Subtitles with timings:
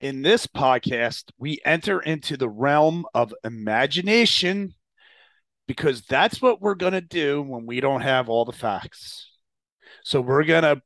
[0.00, 4.74] In this podcast, we enter into the realm of imagination
[5.66, 9.30] because that's what we're going to do when we don't have all the facts.
[10.04, 10.82] So we're going to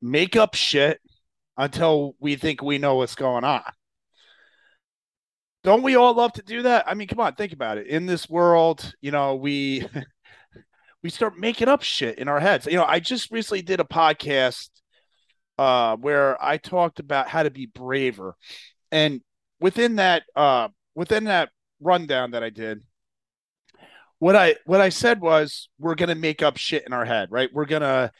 [0.00, 1.00] make up shit
[1.56, 3.62] until we think we know what's going on.
[5.64, 6.84] Don't we all love to do that?
[6.88, 7.86] I mean, come on, think about it.
[7.86, 9.86] In this world, you know, we
[11.02, 12.66] we start making up shit in our heads.
[12.66, 14.68] You know, I just recently did a podcast
[15.62, 18.34] uh, where I talked about how to be braver,
[18.90, 19.20] and
[19.60, 22.82] within that uh, within that rundown that I did,
[24.18, 27.48] what I what I said was we're gonna make up shit in our head, right?
[27.52, 28.10] We're gonna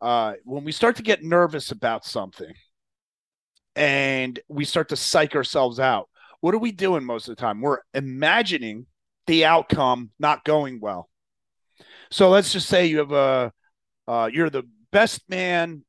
[0.00, 2.54] uh, when we start to get nervous about something,
[3.74, 6.08] and we start to psych ourselves out.
[6.40, 7.60] What are we doing most of the time?
[7.60, 8.86] We're imagining
[9.26, 11.08] the outcome not going well.
[12.12, 13.52] So let's just say you have a
[14.06, 15.84] uh, you're the best man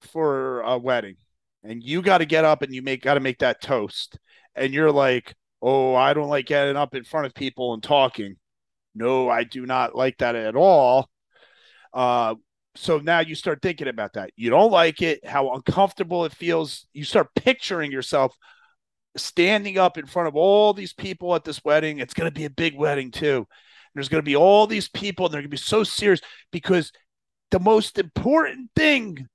[0.00, 1.16] for a wedding
[1.64, 4.18] and you got to get up and you make got to make that toast
[4.54, 8.36] and you're like oh i don't like getting up in front of people and talking.
[8.94, 11.08] No i do not like that at all.
[11.92, 12.34] Uh,
[12.76, 14.30] so now you start thinking about that.
[14.36, 16.86] You don't like it how uncomfortable it feels.
[16.92, 18.36] You start picturing yourself
[19.16, 21.98] standing up in front of all these people at this wedding.
[21.98, 23.46] It's going to be a big wedding too.
[23.94, 26.20] There's going to be all these people and they're going to be so serious
[26.52, 26.92] because
[27.50, 29.26] the most important thing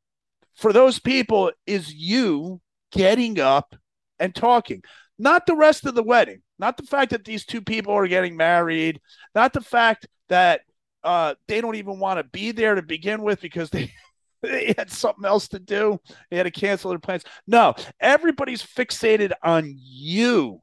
[0.55, 3.75] for those people is you getting up
[4.19, 4.83] and talking,
[5.17, 8.37] not the rest of the wedding, not the fact that these two people are getting
[8.37, 8.99] married,
[9.33, 10.61] not the fact that
[11.03, 13.91] uh, they don't even want to be there to begin with because they.
[14.41, 15.99] they had something else to do.
[16.31, 17.23] They had to cancel their plans.
[17.45, 20.61] No, everybody's fixated on you.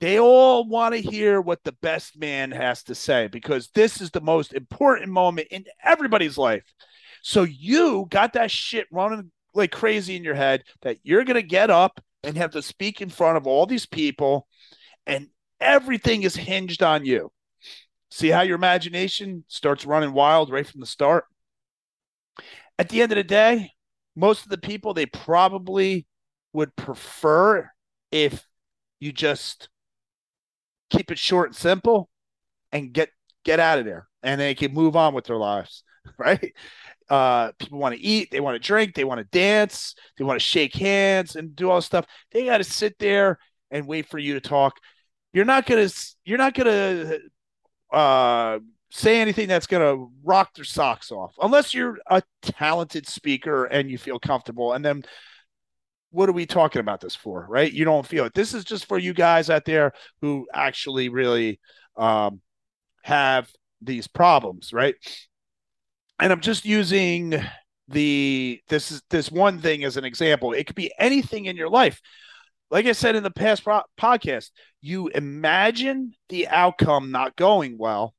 [0.00, 4.10] They all want to hear what the best man has to say because this is
[4.10, 6.64] the most important moment in everybody's life.
[7.26, 11.42] So you got that shit running like crazy in your head that you're going to
[11.42, 14.46] get up and have to speak in front of all these people
[15.08, 15.26] and
[15.60, 17.32] everything is hinged on you.
[18.12, 21.24] See how your imagination starts running wild right from the start?
[22.78, 23.72] At the end of the day,
[24.14, 26.06] most of the people they probably
[26.52, 27.68] would prefer
[28.12, 28.46] if
[29.00, 29.68] you just
[30.90, 32.08] keep it short and simple
[32.70, 33.08] and get
[33.44, 35.82] get out of there and they can move on with their lives,
[36.18, 36.52] right?
[37.08, 40.38] Uh, people want to eat, they want to drink, they want to dance, they want
[40.40, 42.06] to shake hands and do all this stuff.
[42.32, 43.38] They got to sit there
[43.70, 44.78] and wait for you to talk.
[45.32, 45.88] You're not gonna
[46.24, 47.18] you're not gonna
[47.92, 48.58] uh,
[48.90, 53.98] say anything that's gonna rock their socks off unless you're a talented speaker and you
[53.98, 54.72] feel comfortable.
[54.72, 55.04] And then
[56.10, 57.70] what are we talking about this for, right?
[57.70, 58.34] You don't feel it.
[58.34, 59.92] This is just for you guys out there
[60.22, 61.60] who actually really
[61.96, 62.40] um,
[63.02, 63.50] have
[63.82, 64.94] these problems, right?
[66.18, 67.40] And I'm just using
[67.88, 70.52] the this is this one thing as an example.
[70.52, 72.00] It could be anything in your life.
[72.70, 74.50] Like I said in the past pro- podcast,
[74.80, 78.14] you imagine the outcome not going well.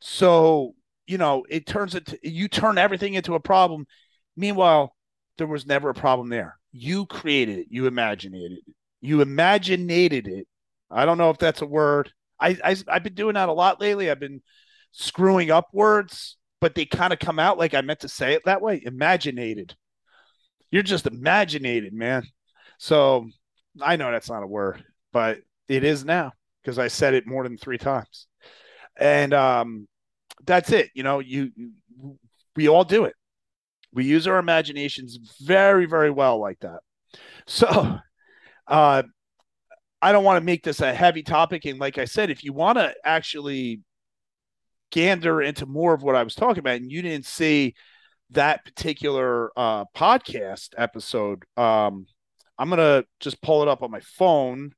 [0.00, 0.74] So,
[1.06, 3.86] you know, it turns it you turn everything into a problem.
[4.36, 4.94] Meanwhile,
[5.38, 6.58] there was never a problem there.
[6.72, 8.52] You created it, you imagined it.
[9.00, 10.46] You imaginated it.
[10.90, 12.12] I don't know if that's a word.
[12.38, 14.10] I, I I've been doing that a lot lately.
[14.10, 14.42] I've been
[14.92, 18.42] screwing up words but they kind of come out like I meant to say it
[18.44, 18.82] that way.
[18.84, 19.74] Imaginated.
[20.70, 22.24] You're just imaginated, man.
[22.78, 23.28] So
[23.80, 27.42] I know that's not a word, but it is now because I said it more
[27.44, 28.26] than three times.
[28.96, 29.86] And um,
[30.44, 30.90] that's it.
[30.94, 31.50] You know, you
[32.54, 33.14] we all do it.
[33.92, 36.80] We use our imaginations very, very well like that.
[37.46, 37.98] So
[38.66, 39.02] uh
[40.02, 41.64] I don't want to make this a heavy topic.
[41.64, 43.80] And like I said, if you want to actually
[44.90, 47.74] gander into more of what I was talking about, and you didn't see
[48.30, 52.06] that particular uh, podcast episode, um,
[52.58, 54.72] I'm gonna just pull it up on my phone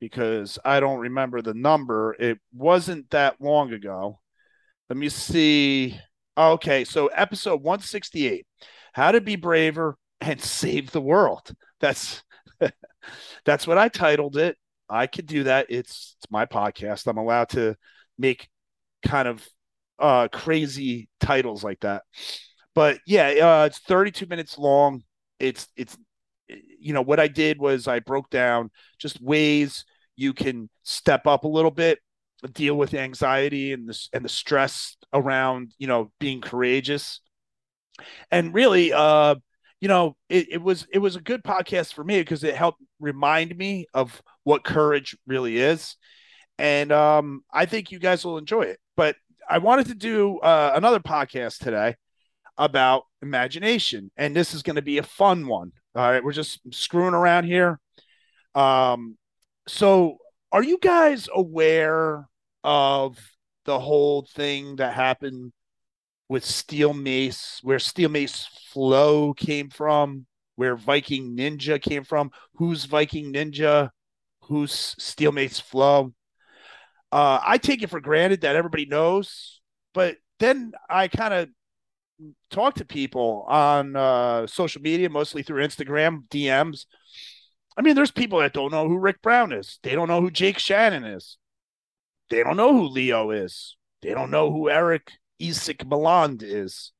[0.00, 2.16] because I don't remember the number.
[2.18, 4.20] It wasn't that long ago.
[4.88, 5.98] Let me see.
[6.36, 8.46] Okay, so episode 168,
[8.92, 11.50] How to Be Braver and Save the World.
[11.80, 12.22] That's
[13.44, 14.56] that's what I titled it.
[14.88, 15.66] I could do that.
[15.68, 17.06] It's it's my podcast.
[17.06, 17.76] I'm allowed to
[18.18, 18.48] make
[19.02, 19.46] kind of
[19.98, 22.02] uh, crazy titles like that.
[22.74, 23.26] But yeah,
[23.62, 25.02] uh, it's 32 minutes long.
[25.40, 25.96] It's it's
[26.48, 29.84] you know what I did was I broke down just ways
[30.16, 31.98] you can step up a little bit,
[32.52, 37.20] deal with anxiety and the and the stress around you know being courageous,
[38.30, 39.34] and really, uh,
[39.80, 42.82] you know, it, it was it was a good podcast for me because it helped
[43.00, 45.96] remind me of what courage really is,
[46.58, 48.80] and um, I think you guys will enjoy it.
[48.98, 49.14] But
[49.48, 51.94] I wanted to do uh, another podcast today
[52.56, 55.70] about imagination, and this is going to be a fun one.
[55.94, 57.78] All right, we're just screwing around here.
[58.56, 59.16] Um,
[59.68, 60.18] so
[60.50, 62.28] are you guys aware
[62.64, 63.16] of
[63.66, 65.52] the whole thing that happened
[66.28, 72.32] with Steel Mace, where Steel Mace Flow came from, where Viking Ninja came from?
[72.54, 73.90] Who's Viking Ninja?
[74.46, 76.14] Who's Steel Mace Flow?
[77.10, 79.60] Uh, I take it for granted that everybody knows,
[79.94, 81.48] but then I kind of
[82.50, 86.86] talk to people on uh, social media, mostly through Instagram DMs.
[87.76, 89.78] I mean, there's people that don't know who Rick Brown is.
[89.82, 91.38] They don't know who Jake Shannon is.
[92.28, 93.76] They don't know who Leo is.
[94.02, 96.92] They don't know who Eric Isaac Milan is.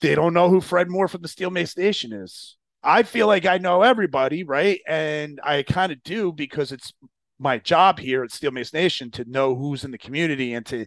[0.00, 2.56] They don't know who Fred Moore from the Steel Mace Nation is.
[2.82, 4.80] I feel like I know everybody, right?
[4.88, 6.92] And I kind of do because it's
[7.40, 10.86] my job here at Steel Mace Nation to know who's in the community and to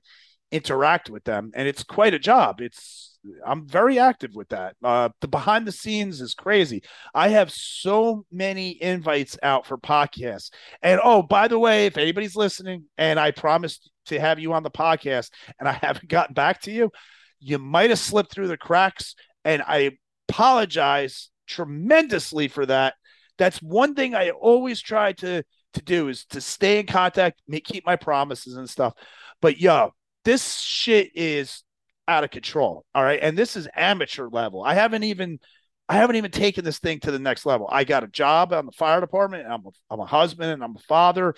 [0.51, 1.51] interact with them.
[1.55, 2.61] And it's quite a job.
[2.61, 4.75] It's I'm very active with that.
[4.83, 6.83] Uh, the behind the scenes is crazy.
[7.13, 10.51] I have so many invites out for podcasts.
[10.81, 14.63] And oh, by the way, if anybody's listening, and I promised to have you on
[14.63, 15.29] the podcast,
[15.59, 16.91] and I haven't gotten back to you,
[17.39, 19.15] you might have slipped through the cracks,
[19.45, 19.97] and I
[20.29, 22.95] apologize tremendously for that.
[23.37, 27.65] That's one thing I always try to to do is to stay in contact, make,
[27.65, 28.93] keep my promises and stuff.
[29.41, 29.91] But yo,
[30.25, 31.63] this shit is
[32.07, 32.85] out of control.
[32.93, 33.19] All right.
[33.21, 34.63] And this is amateur level.
[34.63, 35.39] I haven't even
[35.89, 37.67] I haven't even taken this thing to the next level.
[37.69, 39.45] I got a job on the fire department.
[39.45, 41.35] I'm a, I'm a husband and I'm a father.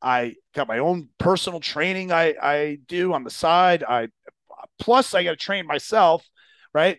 [0.00, 3.82] I got my own personal training I, I do on the side.
[3.82, 4.08] I
[4.78, 6.24] plus I got to train myself,
[6.72, 6.98] right?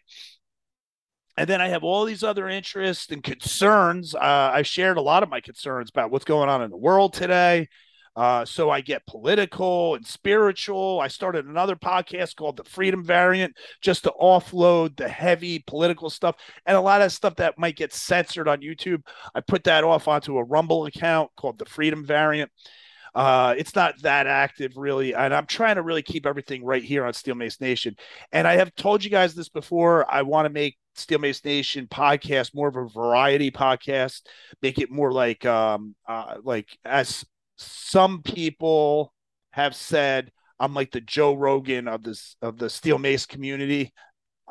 [1.40, 4.14] And then I have all these other interests and concerns.
[4.14, 7.14] Uh, I shared a lot of my concerns about what's going on in the world
[7.14, 7.70] today.
[8.14, 11.00] Uh, so I get political and spiritual.
[11.00, 16.36] I started another podcast called The Freedom Variant just to offload the heavy political stuff
[16.66, 19.04] and a lot of stuff that might get censored on YouTube.
[19.34, 22.52] I put that off onto a Rumble account called The Freedom Variant.
[23.16, 27.06] Uh, it's not that active really, and I'm trying to really keep everything right here
[27.06, 27.96] on Steel Mace Nation.
[28.32, 30.12] And I have told you guys this before.
[30.12, 34.22] I want to make Steel Mace Nation podcast more of a variety podcast,
[34.62, 37.26] make it more like um uh, like as
[37.58, 39.14] some people
[39.52, 43.94] have said I'm like the Joe Rogan of this of the steel mace community.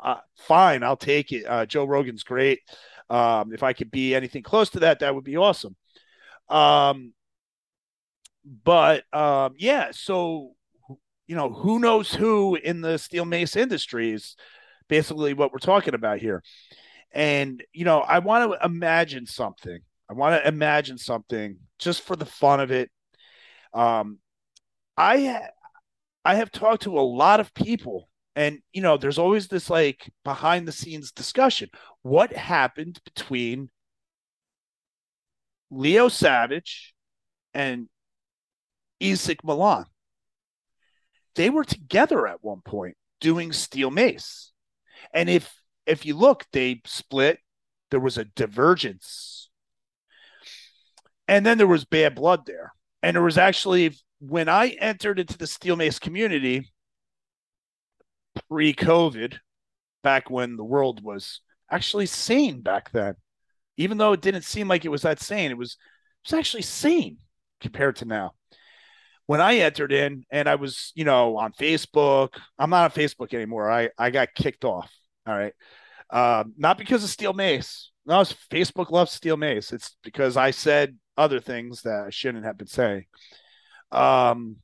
[0.01, 1.45] Uh, fine, I'll take it.
[1.45, 2.59] Uh, Joe Rogan's great.
[3.09, 5.75] Um, if I could be anything close to that, that would be awesome.
[6.47, 7.13] Um,
[8.63, 10.53] but um, yeah, so
[11.27, 14.35] you know, who knows who in the steel mace industry is
[14.87, 16.43] basically what we're talking about here.
[17.11, 19.79] And you know, I want to imagine something.
[20.09, 22.89] I want to imagine something just for the fun of it
[23.73, 24.19] um,
[24.97, 25.49] I
[26.25, 30.11] I have talked to a lot of people, and you know, there's always this like
[30.23, 31.69] behind the scenes discussion.
[32.01, 33.69] What happened between
[35.71, 36.93] Leo Savage
[37.53, 37.87] and
[39.01, 39.85] Isaac Milan?
[41.35, 44.51] They were together at one point doing Steel Mace,
[45.13, 45.53] and if
[45.85, 47.39] if you look, they split.
[47.91, 49.49] There was a divergence,
[51.27, 52.73] and then there was bad blood there.
[53.01, 56.71] And it was actually when I entered into the steel mace community
[58.49, 59.39] pre COVID,
[60.03, 61.41] back when the world was
[61.71, 63.15] actually sane back then,
[63.77, 65.77] even though it didn't seem like it was that sane, it was
[66.25, 67.17] it was actually sane
[67.61, 68.33] compared to now.
[69.29, 73.31] When I entered in and I was, you know, on Facebook, I'm not on Facebook
[73.31, 73.69] anymore.
[73.69, 74.91] I, I got kicked off.
[75.27, 75.53] All right.
[76.09, 77.91] Um, not because of Steel Mace.
[78.07, 78.21] No,
[78.51, 79.71] Facebook loves Steel Mace.
[79.71, 83.05] It's because I said other things that I shouldn't have been saying.
[83.91, 84.55] Um,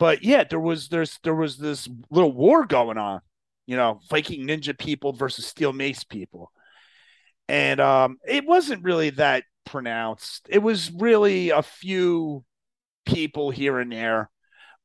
[0.00, 3.20] but yeah, there was there's there was this little war going on,
[3.66, 6.50] you know, Viking ninja people versus steel mace people,
[7.46, 10.48] and um, it wasn't really that pronounced.
[10.50, 12.44] It was really a few
[13.06, 14.30] people here and there.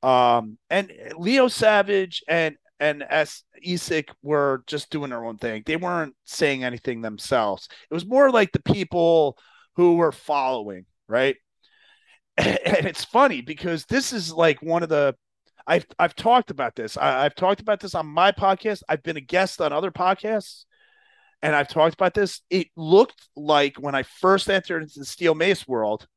[0.03, 5.63] Um, and Leo Savage and and S Isaac were just doing their own thing.
[5.65, 7.67] They weren't saying anything themselves.
[7.89, 9.37] It was more like the people
[9.75, 11.35] who were following, right?
[12.37, 15.15] And it's funny because this is like one of the
[15.65, 16.95] I've I've talked about this.
[16.97, 18.83] I, have talked about this on my podcast.
[18.87, 20.65] I've been a guest on other podcasts,
[21.41, 22.41] and I've talked about this.
[22.49, 26.07] It looked like when I first entered into the steel mace world,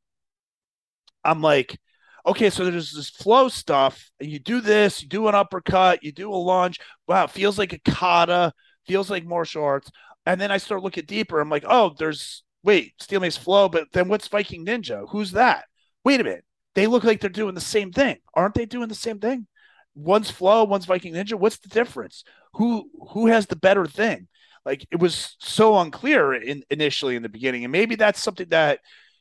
[1.24, 1.78] I'm like,
[2.26, 6.12] okay, so there's this flow stuff, and you do this, you do an uppercut, you
[6.12, 6.78] do a lunge.
[7.06, 8.52] Wow, feels like a kata,
[8.86, 9.90] feels like martial arts.
[10.26, 11.40] And then I start looking deeper.
[11.40, 15.08] I'm like, oh, there's wait, Steel Mace Flow, but then what's Viking Ninja?
[15.10, 15.64] Who's that?
[16.04, 16.44] Wait a minute.
[16.74, 18.18] They look like they're doing the same thing.
[18.34, 19.46] Aren't they doing the same thing?
[19.94, 21.34] One's Flow, one's Viking Ninja.
[21.34, 22.24] What's the difference?
[22.54, 24.28] Who who has the better thing?
[24.64, 28.80] like it was so unclear in initially in the beginning and maybe that's something that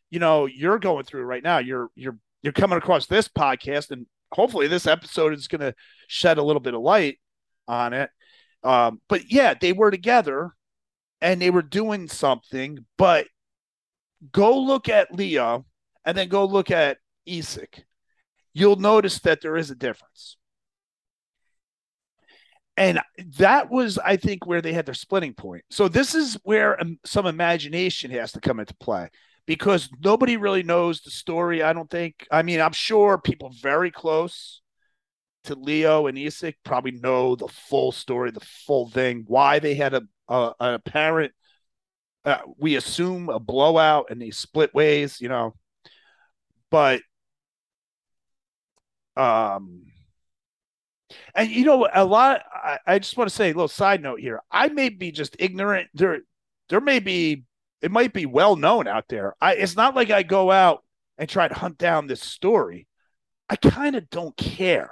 [0.10, 4.05] you know you're going through right now you're you're you're coming across this podcast and
[4.31, 5.74] hopefully this episode is going to
[6.08, 7.17] shed a little bit of light
[7.67, 8.10] on it
[8.63, 10.51] um, but yeah they were together
[11.22, 13.27] and they were doing something but
[14.31, 15.63] go look at Leah
[16.05, 17.86] and then go look at Isak.
[18.53, 20.38] You'll notice that there is a difference.
[22.75, 23.00] And
[23.38, 25.65] that was, I think, where they had their splitting point.
[25.69, 29.10] So this is where um, some imagination has to come into play
[29.50, 31.63] because nobody really knows the story.
[31.63, 32.27] I don't think.
[32.32, 34.62] I mean, I'm sure people very close
[35.46, 39.96] to Leo and Isak probably know the full story, the full thing, why they had
[39.96, 41.34] a, a an apparent,
[42.25, 45.20] uh, we assume a blowout and they split ways.
[45.20, 45.56] You know,
[46.70, 47.01] but
[49.18, 49.82] um
[51.34, 54.20] and you know a lot I, I just want to say a little side note
[54.20, 56.20] here i may be just ignorant there
[56.70, 57.44] there may be
[57.81, 60.83] it might be well known out there i it's not like i go out
[61.17, 62.88] and try to hunt down this story
[63.50, 64.91] i kind of don't care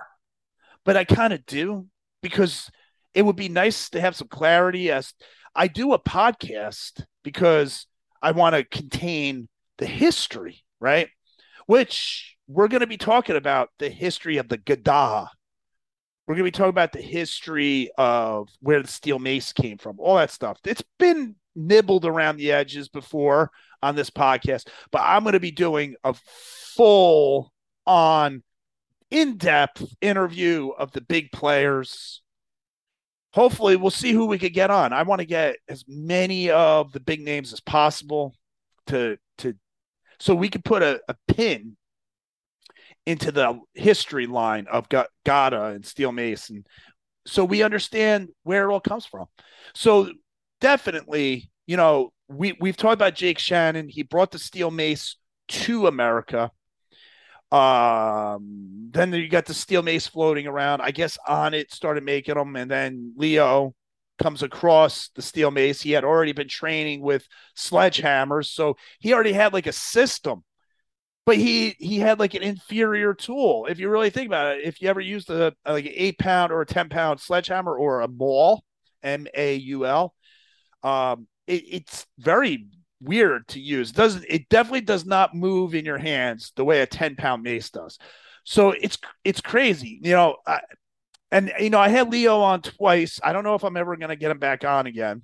[0.85, 1.87] but i kind of do
[2.21, 2.69] because
[3.13, 5.13] it would be nice to have some clarity as
[5.55, 7.87] i do a podcast because
[8.21, 11.09] i want to contain the history right
[11.67, 15.29] which we're going to be talking about the history of the Gada.
[16.25, 19.99] We're going to be talking about the history of where the steel mace came from,
[19.99, 20.57] all that stuff.
[20.65, 25.51] It's been nibbled around the edges before on this podcast, but I'm going to be
[25.51, 27.51] doing a full
[27.85, 28.43] on
[29.09, 32.21] in depth interview of the big players.
[33.33, 34.93] Hopefully, we'll see who we could get on.
[34.93, 38.33] I want to get as many of the big names as possible
[38.87, 39.53] to to
[40.19, 41.77] so we could put a, a pin
[43.05, 46.65] into the history line of G- Gada and Steel Mason.
[47.25, 49.27] So we understand where it all comes from.
[49.75, 50.11] So
[50.61, 53.89] definitely, you know, we, we've talked about Jake Shannon.
[53.89, 55.17] He brought the steel mace
[55.49, 56.51] to America.
[57.51, 60.81] Um, then you got the steel mace floating around.
[60.81, 63.73] I guess Onnit started making them, and then Leo
[64.19, 65.81] comes across the steel mace.
[65.81, 70.43] He had already been training with sledgehammers, so he already had like a system.
[71.25, 73.67] But he he had like an inferior tool.
[73.69, 76.51] If you really think about it, if you ever used a like an eight pound
[76.51, 78.63] or a ten pound sledgehammer or a maul,
[79.03, 80.13] M A U L,
[80.83, 82.67] um, it, it's very
[83.01, 83.91] weird to use.
[83.91, 87.43] It doesn't it definitely does not move in your hands the way a ten pound
[87.43, 87.97] mace does.
[88.43, 89.99] So it's it's crazy.
[90.01, 90.61] You know, I,
[91.31, 93.19] and you know, I had Leo on twice.
[93.23, 95.23] I don't know if I'm ever going to get him back on again.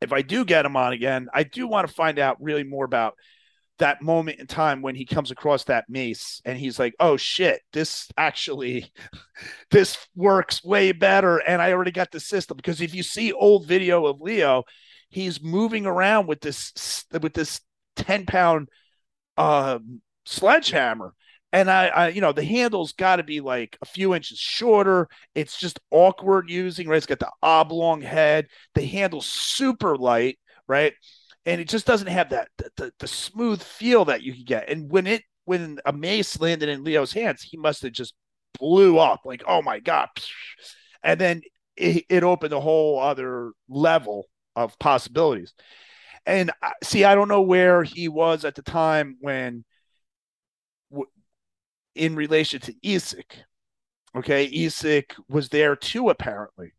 [0.00, 2.84] If I do get him on again, I do want to find out really more
[2.84, 3.14] about
[3.78, 7.62] that moment in time when he comes across that mace and he's like, "Oh shit,
[7.72, 8.92] this actually
[9.70, 13.66] this works way better and I already got the system." Because if you see old
[13.66, 14.64] video of Leo,
[15.08, 17.60] he's moving around with this with this
[17.96, 18.68] 10 pound
[19.36, 19.78] uh,
[20.24, 21.14] sledgehammer
[21.52, 25.08] and I, I you know, the handle's got to be like a few inches shorter.
[25.34, 26.96] It's just awkward using, right?
[26.96, 28.46] It's got the oblong head.
[28.74, 30.94] The handle's super light, right?
[31.44, 34.68] And it just doesn't have that the, the, smooth feel that you can get.
[34.68, 38.14] And when it when a mace landed in Leo's hands, he must have just
[38.60, 40.08] blew up like, oh my god!
[41.02, 41.42] And then
[41.76, 45.52] it, it opened a whole other level of possibilities.
[46.26, 46.52] And
[46.84, 49.64] see, I don't know where he was at the time when
[51.94, 53.38] in relation to Isak.
[54.14, 56.72] Okay, Isak was there too, apparently.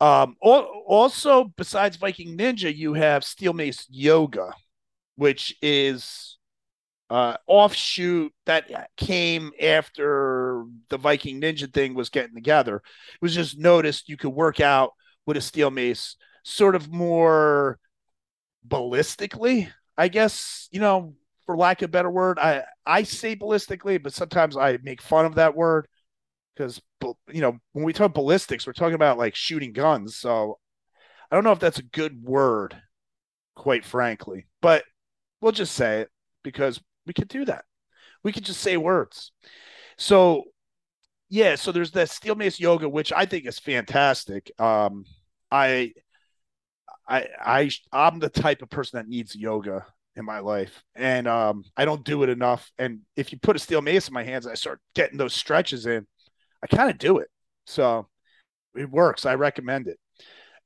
[0.00, 4.52] Um, also, besides Viking Ninja, you have Steel Mace Yoga,
[5.16, 6.36] which is
[7.10, 12.76] uh, offshoot that came after the Viking Ninja thing was getting together.
[12.76, 14.92] It was just noticed you could work out
[15.26, 17.78] with a steel mace sort of more
[18.66, 21.14] ballistically, I guess, you know,
[21.46, 22.38] for lack of a better word.
[22.38, 25.86] I I say ballistically, but sometimes I make fun of that word
[26.54, 26.80] because
[27.32, 30.16] you know when we talk ballistics, we're talking about like shooting guns.
[30.16, 30.58] So
[31.30, 32.76] I don't know if that's a good word,
[33.56, 34.84] quite frankly, but
[35.40, 36.10] we'll just say it
[36.42, 37.64] because we could do that.
[38.22, 39.32] We could just say words.
[39.98, 40.44] So
[41.28, 44.52] yeah, so there's that steel mace yoga, which I think is fantastic.
[44.60, 45.04] Um,
[45.50, 45.92] I,
[47.08, 49.84] I, I, I'm the type of person that needs yoga
[50.16, 52.70] in my life, and um, I don't do it enough.
[52.78, 55.86] And if you put a steel mace in my hands, I start getting those stretches
[55.86, 56.06] in.
[56.64, 57.28] I kind of do it,
[57.66, 58.08] so
[58.74, 59.26] it works.
[59.26, 59.98] I recommend it,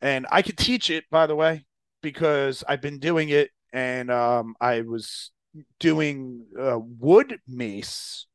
[0.00, 1.67] and I could teach it, by the way,
[2.02, 5.33] because I've been doing it, and um, I was
[5.81, 8.26] doing uh, wood mace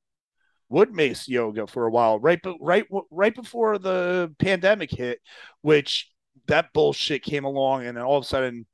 [0.68, 5.20] wood mace yoga for a while right but right right before the pandemic hit
[5.62, 6.12] which
[6.48, 8.66] that bullshit came along, and then all of a sudden,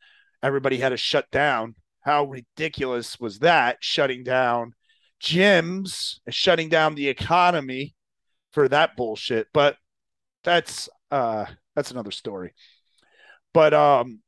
[0.42, 1.76] everybody had to shut down.
[2.02, 3.78] How ridiculous was that?
[3.82, 4.74] Shutting down
[5.22, 7.94] gyms, shutting down the economy
[8.52, 9.48] for that bullshit.
[9.54, 9.78] But
[10.44, 12.54] that's uh that's another story.
[13.54, 14.22] But um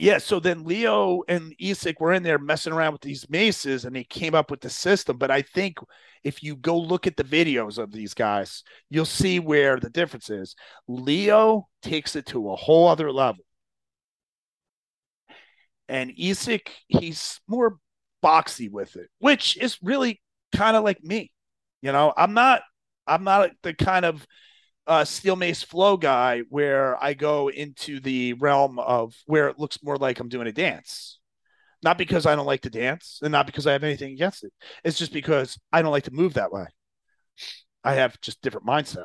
[0.00, 3.96] yeah, so then Leo and Isak were in there messing around with these maces and
[3.96, 5.18] they came up with the system.
[5.18, 5.78] But I think
[6.22, 10.30] if you go look at the videos of these guys, you'll see where the difference
[10.30, 10.54] is.
[10.86, 13.44] Leo takes it to a whole other level.
[15.88, 17.78] And Isak, he's more
[18.22, 20.20] boxy with it, which is really
[20.54, 21.32] kind of like me.
[21.82, 22.62] You know, I'm not
[23.08, 24.26] I'm not the kind of
[24.86, 29.82] uh, steel mace flow guy where I go into the realm of where it looks
[29.82, 31.18] more like I'm doing a dance.
[31.82, 34.52] Not because I don't like to dance and not because I have anything against it.
[34.84, 36.66] It's just because I don't like to move that way.
[37.84, 39.04] I have just different mindset.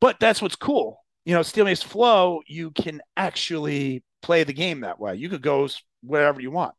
[0.00, 0.98] But that's what's cool.
[1.24, 5.14] You know, steel mace flow, you can actually play the game that way.
[5.14, 5.68] You could go
[6.02, 6.74] wherever you want.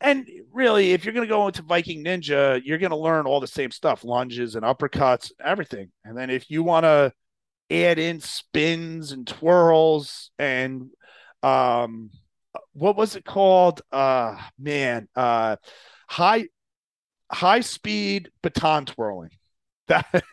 [0.00, 3.40] And really, if you're going to go into Viking Ninja, you're going to learn all
[3.40, 5.90] the same stuff lunges and uppercuts, everything.
[6.04, 7.12] And then if you want to
[7.70, 10.90] add in spins and twirls and,
[11.42, 12.10] um,
[12.72, 13.82] what was it called?
[13.90, 15.56] Uh, man, uh,
[16.08, 16.48] high,
[17.30, 19.30] high speed baton twirling.
[19.88, 20.24] That,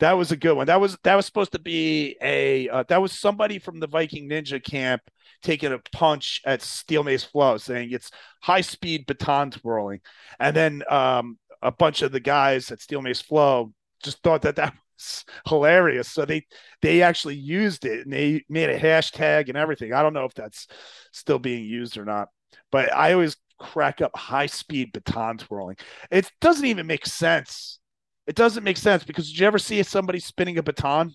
[0.00, 0.66] that was a good one.
[0.66, 4.28] That was, that was supposed to be a, uh, that was somebody from the Viking
[4.28, 5.02] Ninja camp
[5.42, 10.00] taking a punch at Steel Mace Flow, saying it's high speed baton twirling,
[10.40, 13.72] and then um, a bunch of the guys at Steel Mace Flow
[14.02, 16.08] just thought that that was hilarious.
[16.08, 16.46] So they
[16.80, 19.92] they actually used it and they made a hashtag and everything.
[19.92, 20.66] I don't know if that's
[21.12, 22.28] still being used or not,
[22.70, 25.76] but I always crack up high speed baton twirling.
[26.10, 27.78] It doesn't even make sense.
[28.26, 31.12] It doesn't make sense because did you ever see somebody spinning a baton?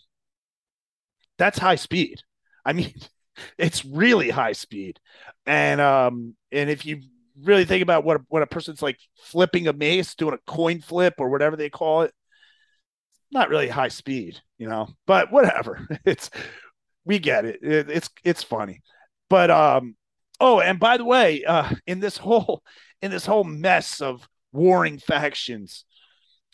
[1.37, 2.21] That's high speed.
[2.65, 2.93] I mean,
[3.57, 4.99] it's really high speed.
[5.45, 7.01] And um and if you
[7.41, 11.15] really think about what what a person's like flipping a mace, doing a coin flip
[11.17, 12.13] or whatever they call it,
[13.31, 14.87] not really high speed, you know.
[15.05, 15.87] But whatever.
[16.05, 16.29] It's
[17.05, 17.59] we get it.
[17.63, 18.81] it it's it's funny.
[19.29, 19.95] But um
[20.39, 22.63] oh, and by the way, uh in this whole
[23.01, 25.85] in this whole mess of warring factions,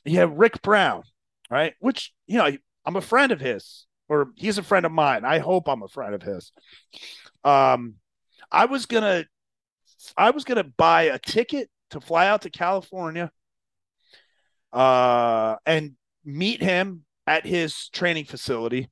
[0.06, 1.04] you have Rick Brown,
[1.50, 1.74] right?
[1.80, 2.50] Which, you know,
[2.86, 5.26] I'm a friend of his or he's a friend of mine.
[5.26, 6.52] I hope I'm a friend of his.
[7.44, 7.96] Um,
[8.52, 9.26] I was gonna,
[10.18, 13.32] I was gonna buy a ticket to fly out to California,
[14.72, 15.94] uh, and
[16.26, 18.90] meet him at his training facility,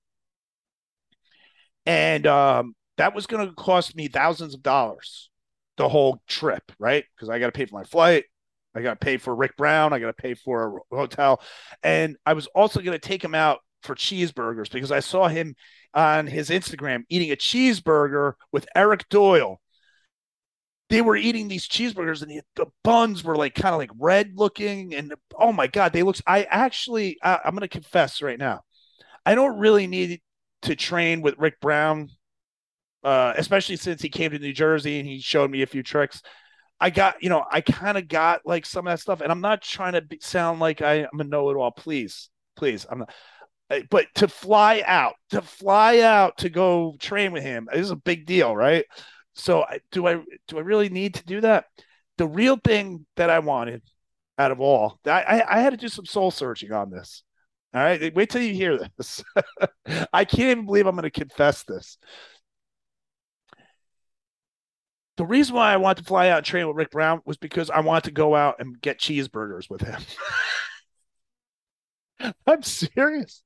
[1.86, 5.30] and um, that was gonna cost me thousands of dollars,
[5.78, 7.04] the whole trip, right?
[7.16, 8.26] Because I got to pay for my flight.
[8.74, 9.94] I got to pay for Rick Brown.
[9.94, 11.42] I got to pay for a hotel.
[11.84, 15.56] And I was also going to take him out for cheeseburgers because I saw him
[15.94, 19.60] on his Instagram eating a cheeseburger with Eric Doyle.
[20.90, 24.94] They were eating these cheeseburgers and the, buns were like kind of like red looking
[24.94, 26.18] and oh my god, they look.
[26.28, 28.62] I actually, I, I'm going to confess right now,
[29.26, 30.22] I don't really need
[30.64, 32.10] to train with Rick Brown,
[33.04, 36.22] uh, especially since he came to New Jersey and he showed me a few tricks.
[36.80, 39.40] I got, you know, I kind of got like some of that stuff, and I'm
[39.40, 41.72] not trying to be, sound like I, I'm a know-it-all.
[41.72, 43.14] Please, please, I'm not.
[43.72, 47.96] Uh, but to fly out, to fly out to go train with him is a
[47.96, 48.86] big deal, right?
[49.34, 51.66] So do I do I really need to do that?
[52.18, 53.82] The real thing that I wanted
[54.38, 57.24] out of all, I, I had to do some soul searching on this.
[57.74, 59.24] All right, wait till you hear this.
[60.12, 61.98] I can't even believe I'm going to confess this.
[65.16, 67.70] The reason why I wanted to fly out and train with Rick Brown was because
[67.70, 70.02] I wanted to go out and get cheeseburgers with him.
[72.46, 73.44] I'm serious.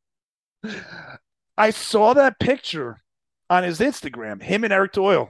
[1.57, 3.01] I saw that picture
[3.49, 5.29] on his Instagram, him and Eric Doyle.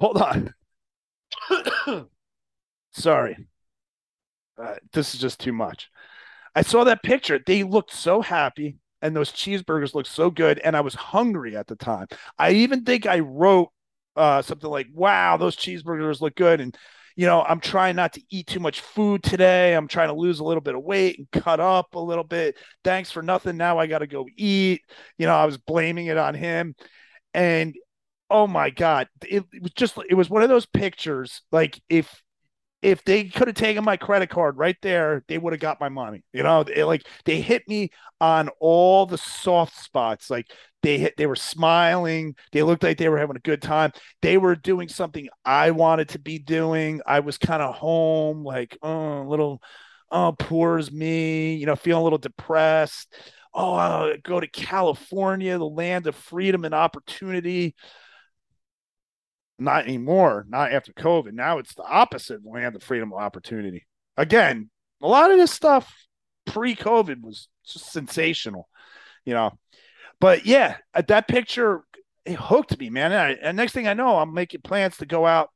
[0.00, 0.54] Hold on.
[2.92, 3.48] Sorry.
[4.60, 5.90] Uh, this is just too much.
[6.54, 7.38] I saw that picture.
[7.44, 10.58] They looked so happy, and those cheeseburgers looked so good.
[10.60, 12.06] And I was hungry at the time.
[12.38, 13.68] I even think I wrote
[14.16, 16.76] uh, something like, "Wow, those cheeseburgers look good," and
[17.16, 19.74] you know, I'm trying not to eat too much food today.
[19.74, 22.56] I'm trying to lose a little bit of weight and cut up a little bit.
[22.84, 23.56] Thanks for nothing.
[23.56, 24.82] Now I got to go eat.
[25.16, 26.74] You know, I was blaming it on him.
[27.32, 27.74] And
[28.30, 31.40] oh my God, it, it was just, it was one of those pictures.
[31.50, 32.22] Like if,
[32.82, 35.88] if they could have taken my credit card right there, they would have got my
[35.88, 36.22] money.
[36.32, 40.30] You know, it, like they hit me on all the soft spots.
[40.30, 40.46] Like
[40.82, 42.36] they hit, they were smiling.
[42.52, 43.92] They looked like they were having a good time.
[44.22, 47.00] They were doing something I wanted to be doing.
[47.06, 49.62] I was kind of home, like, oh, a little,
[50.10, 53.12] oh, poor as me, you know, feeling a little depressed.
[53.54, 57.74] Oh, I'll go to California, the land of freedom and opportunity.
[59.58, 60.44] Not anymore.
[60.48, 61.32] Not after COVID.
[61.32, 63.86] Now it's the opposite land of freedom of opportunity.
[64.16, 64.70] Again,
[65.02, 65.92] a lot of this stuff
[66.46, 68.68] pre-COVID was just sensational,
[69.24, 69.58] you know.
[70.20, 71.82] But yeah, uh, that picture
[72.24, 73.12] it hooked me, man.
[73.12, 75.50] And, I, and next thing I know, I'm making plans to go out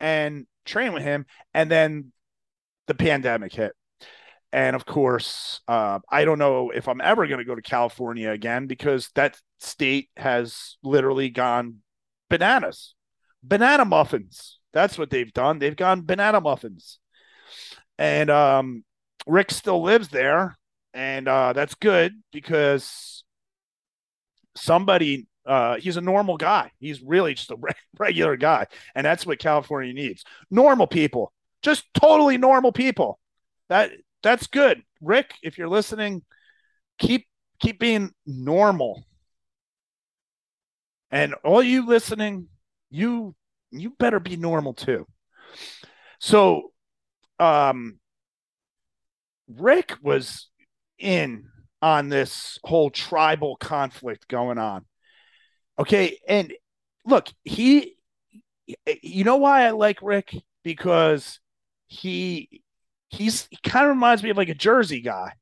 [0.00, 2.12] and train with him, and then
[2.86, 3.72] the pandemic hit.
[4.52, 8.30] And of course, uh, I don't know if I'm ever going to go to California
[8.30, 11.76] again because that state has literally gone
[12.30, 12.94] bananas.
[13.48, 14.58] Banana muffins.
[14.72, 15.58] That's what they've done.
[15.58, 16.98] They've gone banana muffins.
[17.98, 18.84] And um,
[19.26, 20.56] Rick still lives there.
[20.94, 23.24] And uh, that's good because
[24.56, 26.70] somebody, uh, he's a normal guy.
[26.78, 28.66] He's really just a re- regular guy.
[28.94, 31.32] And that's what California needs normal people,
[31.62, 33.18] just totally normal people.
[33.68, 34.82] That that's good.
[35.00, 36.22] Rick, if you're listening,
[36.98, 37.26] keep
[37.60, 39.04] keep being normal.
[41.10, 42.48] And all you listening,
[42.90, 43.34] you
[43.70, 45.06] you better be normal too.
[46.18, 46.72] So
[47.38, 47.98] um
[49.48, 50.48] Rick was
[50.98, 51.46] in
[51.80, 54.84] on this whole tribal conflict going on.
[55.78, 56.52] Okay, and
[57.06, 57.94] look, he
[59.02, 61.40] you know why I like Rick because
[61.86, 62.62] he
[63.08, 65.32] he's he kind of reminds me of like a Jersey guy.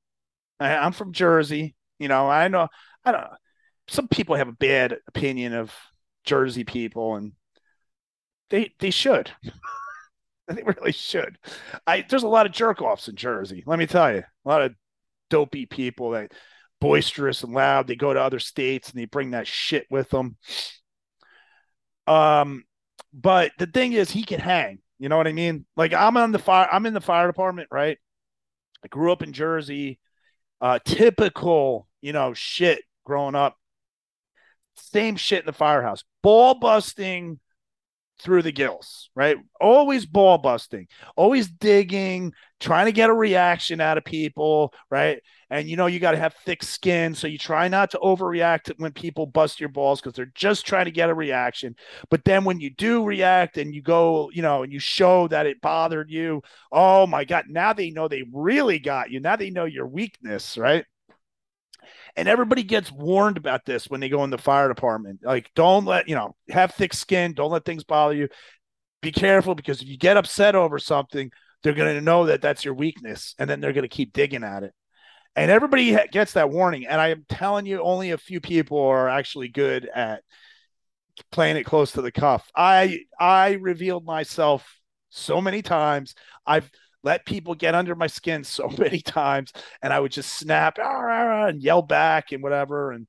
[0.60, 2.28] I, am from Jersey, you know.
[2.28, 2.68] I know
[3.04, 3.24] I don't.
[3.88, 5.72] Some people have a bad opinion of
[6.24, 7.32] Jersey people, and
[8.50, 9.30] they they should.
[10.48, 11.38] they really should.
[11.86, 13.62] I there's a lot of jerk offs in Jersey.
[13.66, 14.74] Let me tell you, a lot of
[15.30, 16.32] dopey people that
[16.80, 17.86] boisterous and loud.
[17.86, 20.36] They go to other states and they bring that shit with them.
[22.06, 22.64] Um,
[23.12, 24.78] but the thing is, he can hang.
[24.98, 25.66] You know what I mean?
[25.76, 26.68] Like I'm on the fire.
[26.70, 27.98] I'm in the fire department, right?
[28.84, 29.98] I grew up in Jersey.
[30.60, 33.56] Uh, typical, you know, shit growing up.
[34.76, 36.02] Same shit in the firehouse.
[36.22, 37.38] Ball busting
[38.18, 39.36] through the gills, right?
[39.60, 45.20] Always ball busting, always digging, trying to get a reaction out of people, right?
[45.50, 47.14] And you know, you got to have thick skin.
[47.14, 50.86] So you try not to overreact when people bust your balls because they're just trying
[50.86, 51.76] to get a reaction.
[52.10, 55.46] But then when you do react and you go, you know, and you show that
[55.46, 59.20] it bothered you, oh my God, now they know they really got you.
[59.20, 60.84] Now they know your weakness, right?
[62.16, 65.20] And everybody gets warned about this when they go in the fire department.
[65.22, 67.34] Like, don't let you know, have thick skin.
[67.34, 68.28] Don't let things bother you.
[69.02, 71.30] Be careful because if you get upset over something,
[71.62, 74.44] they're going to know that that's your weakness, and then they're going to keep digging
[74.44, 74.72] at it.
[75.34, 76.86] And everybody gets that warning.
[76.86, 80.22] And I am telling you, only a few people are actually good at
[81.30, 82.48] playing it close to the cuff.
[82.54, 86.14] I I revealed myself so many times.
[86.46, 86.70] I've
[87.06, 91.62] let people get under my skin so many times and I would just snap and
[91.62, 93.06] yell back and whatever and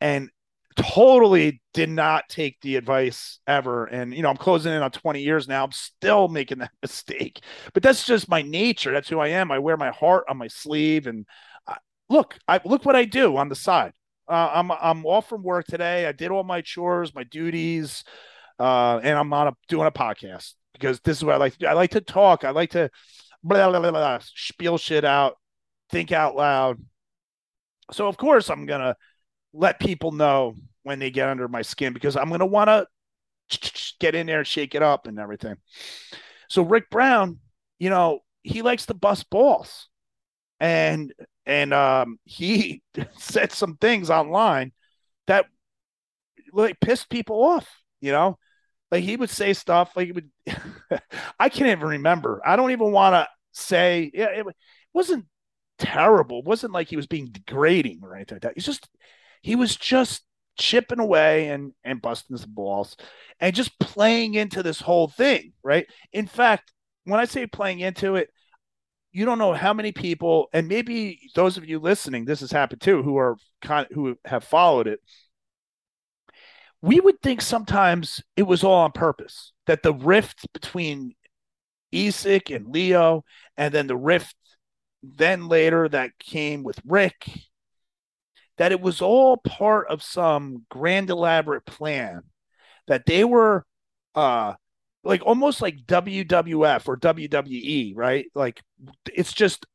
[0.00, 0.28] and
[0.76, 3.86] totally did not take the advice ever.
[3.86, 7.40] And you know I'm closing in on 20 years now I'm still making that mistake.
[7.72, 9.50] But that's just my nature that's who I am.
[9.50, 11.26] I wear my heart on my sleeve and
[11.66, 11.78] I,
[12.10, 13.92] look I look what I do on the side.
[14.28, 18.04] Uh, I'm I'm off from work today I did all my chores my duties
[18.58, 21.58] uh, and I'm on a, doing a podcast because this is what I like to
[21.60, 21.66] do.
[21.66, 22.44] I like to talk.
[22.44, 22.90] I like to
[23.42, 25.36] blah, blah, blah, blah, spiel shit out,
[25.90, 26.78] think out loud.
[27.92, 28.96] So of course I'm gonna
[29.52, 32.86] let people know when they get under my skin because I'm gonna want to
[34.00, 35.56] get in there and shake it up and everything.
[36.48, 37.38] So Rick Brown,
[37.78, 39.88] you know, he likes to bust balls,
[40.60, 41.12] and
[41.44, 42.82] and um, he
[43.18, 44.72] said some things online
[45.26, 45.46] that
[46.52, 47.68] like pissed people off.
[48.00, 48.38] You know,
[48.90, 50.30] like he would say stuff like would.
[51.38, 52.40] I can't even remember.
[52.44, 54.10] I don't even want to say.
[54.14, 54.56] Yeah, it, it
[54.92, 55.26] wasn't
[55.78, 56.40] terrible.
[56.40, 58.54] It wasn't like he was being degrading or anything like that.
[58.54, 58.88] He's just
[59.42, 60.22] he was just
[60.58, 62.96] chipping away and and busting some balls
[63.40, 65.86] and just playing into this whole thing, right?
[66.12, 66.72] In fact,
[67.04, 68.30] when I say playing into it,
[69.12, 72.82] you don't know how many people, and maybe those of you listening, this has happened
[72.82, 75.00] too, who are kind who have followed it
[76.82, 81.14] we would think sometimes it was all on purpose that the rift between
[81.92, 83.24] Isak and Leo,
[83.56, 84.36] and then the rift
[85.02, 87.30] then later that came with Rick,
[88.58, 92.22] that it was all part of some grand elaborate plan
[92.86, 93.64] that they were
[94.14, 94.54] uh
[95.04, 98.26] like almost like WWF or WWE, right?
[98.34, 98.62] Like
[99.14, 99.66] it's just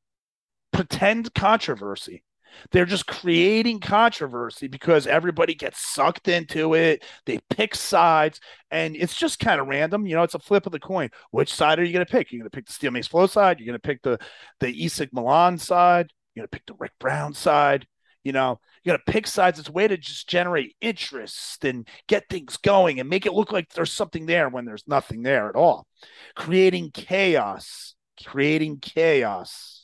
[0.74, 2.24] pretend controversy.
[2.72, 7.04] They're just creating controversy because everybody gets sucked into it.
[7.26, 10.06] They pick sides, and it's just kind of random.
[10.06, 11.10] You know, it's a flip of the coin.
[11.32, 12.32] Which side are you going to pick?
[12.32, 13.60] You're going to pick the Steel Mace Flow side.
[13.60, 14.20] You're going to pick the
[14.60, 16.12] the Isak Milan side.
[16.34, 17.88] You're going to pick the Rick Brown side.
[18.24, 19.58] You know, you got to pick sides.
[19.58, 23.52] It's a way to just generate interest and get things going and make it look
[23.52, 25.88] like there's something there when there's nothing there at all.
[26.36, 29.81] Creating chaos, creating chaos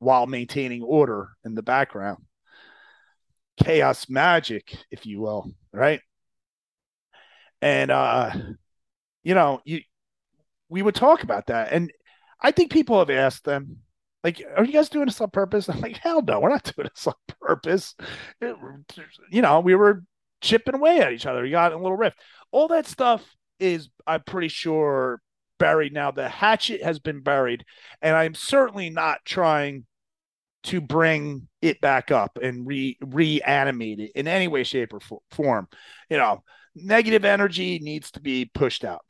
[0.00, 2.24] while maintaining order in the background.
[3.62, 6.00] Chaos magic, if you will, right?
[7.62, 8.32] And uh,
[9.22, 9.82] you know, you
[10.68, 11.72] we would talk about that.
[11.72, 11.92] And
[12.40, 13.78] I think people have asked them,
[14.24, 15.68] like, are you guys doing this on purpose?
[15.68, 17.94] I'm like, hell no, we're not doing this on purpose.
[18.40, 18.56] It,
[19.30, 20.02] you know, we were
[20.40, 21.42] chipping away at each other.
[21.42, 22.18] We got a little rift.
[22.50, 23.22] All that stuff
[23.58, 25.20] is, I'm pretty sure,
[25.58, 26.10] buried now.
[26.10, 27.64] The hatchet has been buried,
[28.00, 29.84] and I'm certainly not trying
[30.62, 35.68] to bring it back up and re reanimate it in any way, shape, or form.
[36.08, 36.42] You know,
[36.74, 39.00] negative energy needs to be pushed out.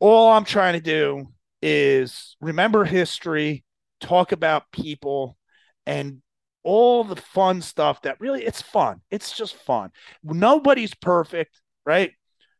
[0.00, 1.26] All I'm trying to do
[1.62, 3.64] is remember history,
[4.00, 5.36] talk about people,
[5.86, 6.20] and
[6.62, 9.00] all the fun stuff that really it's fun.
[9.10, 9.90] It's just fun.
[10.22, 12.12] Nobody's perfect, right?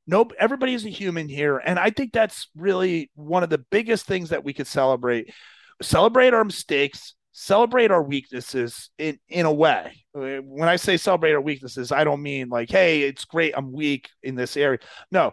[0.07, 1.59] Nope, everybody's a human here.
[1.59, 5.33] And I think that's really one of the biggest things that we could celebrate.
[5.81, 10.05] Celebrate our mistakes, celebrate our weaknesses in in a way.
[10.13, 14.09] When I say celebrate our weaknesses, I don't mean like, hey, it's great, I'm weak
[14.23, 14.79] in this area.
[15.11, 15.33] No,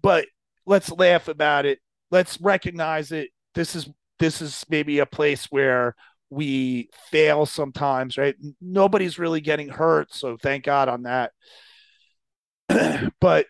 [0.00, 0.26] but
[0.64, 1.80] let's laugh about it.
[2.10, 3.30] Let's recognize it.
[3.54, 3.88] This is
[4.20, 5.96] this is maybe a place where
[6.30, 8.36] we fail sometimes, right?
[8.60, 11.32] Nobody's really getting hurt, so thank God on that.
[13.20, 13.46] but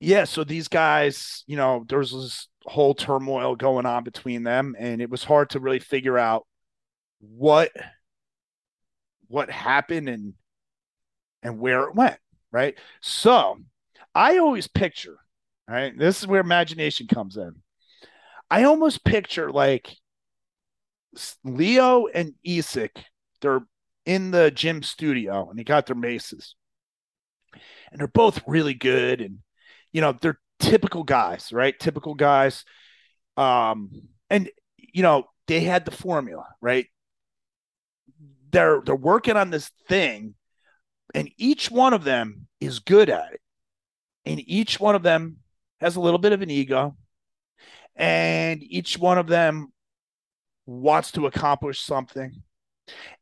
[0.00, 4.74] yeah, so these guys, you know, there was this whole turmoil going on between them,
[4.78, 6.46] and it was hard to really figure out
[7.30, 7.70] what
[9.28, 10.34] what happened and
[11.42, 12.18] and where it went,
[12.52, 12.76] right?
[13.00, 13.58] So
[14.14, 15.18] I always picture
[15.68, 15.96] Right.
[15.96, 17.54] This is where imagination comes in.
[18.50, 19.96] I almost picture like
[21.42, 23.04] Leo and Isak,
[23.40, 23.62] they're
[24.04, 26.54] in the gym studio and they got their maces.
[27.90, 29.20] And they're both really good.
[29.20, 29.38] And,
[29.92, 31.78] you know, they're typical guys, right?
[31.78, 32.64] Typical guys.
[33.36, 33.90] Um,
[34.28, 36.86] and you know, they had the formula, right?
[38.54, 40.34] They're they're working on this thing,
[41.12, 43.40] and each one of them is good at it.
[44.24, 45.38] And each one of them
[45.80, 46.96] has a little bit of an ego,
[47.96, 49.72] and each one of them
[50.66, 52.42] wants to accomplish something.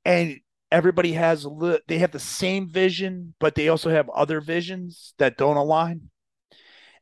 [0.05, 0.40] And
[0.71, 5.14] everybody has a li- they have the same vision, but they also have other visions
[5.16, 6.11] that don't align.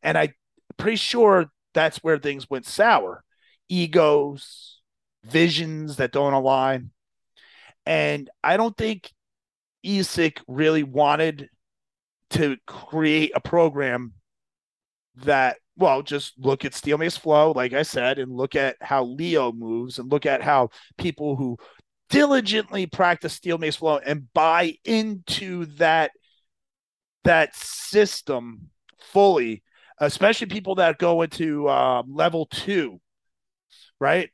[0.05, 0.35] And I'm
[0.77, 3.25] pretty sure that's where things went sour.
[3.69, 4.81] Egos,
[5.25, 6.93] visions that don't align.
[7.91, 9.13] And I don't think
[9.83, 11.49] Isak really wanted
[12.31, 14.13] to create a program
[15.25, 19.03] that well, just look at Steel Mace Flow, like I said, and look at how
[19.03, 21.57] Leo moves and look at how people who
[22.11, 26.13] diligently practice Steel Mace Flow and buy into that
[27.25, 29.65] that system fully,
[29.99, 33.01] especially people that go into um, level two,
[33.99, 34.31] right?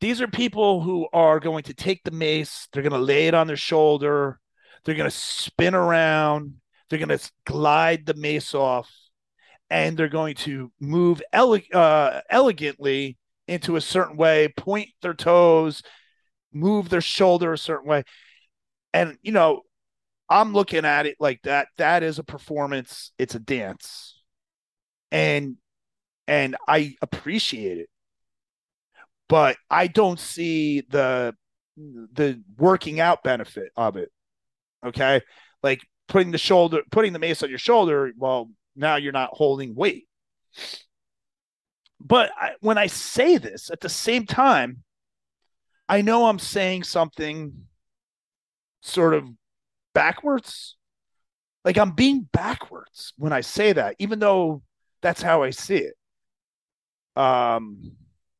[0.00, 3.34] These are people who are going to take the mace, they're going to lay it
[3.34, 4.40] on their shoulder,
[4.84, 6.54] they're going to spin around,
[6.88, 8.90] they're going to glide the mace off
[9.70, 13.16] and they're going to move ele- uh, elegantly
[13.48, 15.82] into a certain way, point their toes,
[16.52, 18.04] move their shoulder a certain way.
[18.92, 19.62] And, you know,
[20.28, 21.68] I'm looking at it like that.
[21.78, 24.20] That is a performance, it's a dance.
[25.10, 25.56] And,
[26.26, 27.88] and I appreciate it.
[29.32, 31.34] But I don't see the,
[31.78, 34.10] the working out benefit of it.
[34.84, 35.22] Okay.
[35.62, 38.12] Like putting the shoulder, putting the mace on your shoulder.
[38.14, 40.04] Well, now you're not holding weight.
[41.98, 44.82] But I, when I say this at the same time,
[45.88, 47.54] I know I'm saying something
[48.82, 49.26] sort of
[49.94, 50.76] backwards.
[51.64, 54.62] Like I'm being backwards when I say that, even though
[55.00, 55.94] that's how I see it.
[57.16, 57.92] Um,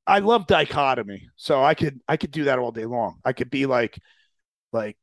[0.07, 3.21] I love dichotomy, so I could I could do that all day long.
[3.25, 3.99] I could be like,
[4.73, 4.97] like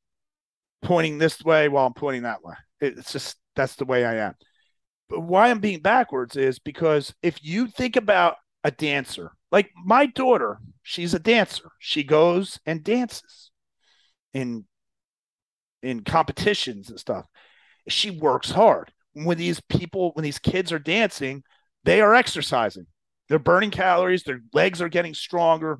[0.83, 2.55] pointing this way while I'm pointing that way.
[2.81, 4.35] It's just that's the way I am
[5.09, 10.07] But why I'm being backwards is because if you think about a dancer, like my
[10.07, 11.71] daughter, she's a dancer.
[11.79, 13.51] She goes and dances
[14.33, 14.65] in
[15.81, 17.25] in competitions and stuff.
[17.87, 18.91] She works hard.
[19.13, 21.43] When these people, when these kids are dancing,
[21.83, 22.87] they are exercising.
[23.29, 25.79] They're burning calories, their legs are getting stronger.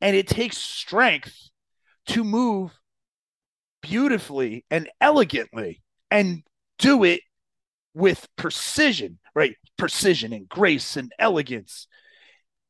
[0.00, 1.50] And it takes strength
[2.06, 2.72] to move
[3.82, 6.42] beautifully and elegantly and
[6.78, 7.20] do it
[7.94, 9.56] with precision, right?
[9.76, 11.86] Precision and grace and elegance.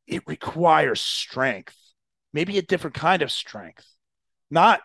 [0.07, 1.77] It requires strength,
[2.33, 3.87] maybe a different kind of strength,
[4.51, 4.81] not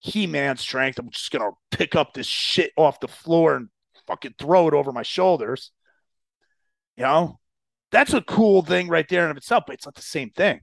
[0.00, 0.98] He Man strength.
[0.98, 3.68] I'm just gonna pick up this shit off the floor and
[4.06, 5.72] fucking throw it over my shoulders.
[6.96, 7.39] You know,
[7.90, 10.60] that's a cool thing right there in of itself, but it's not the same thing.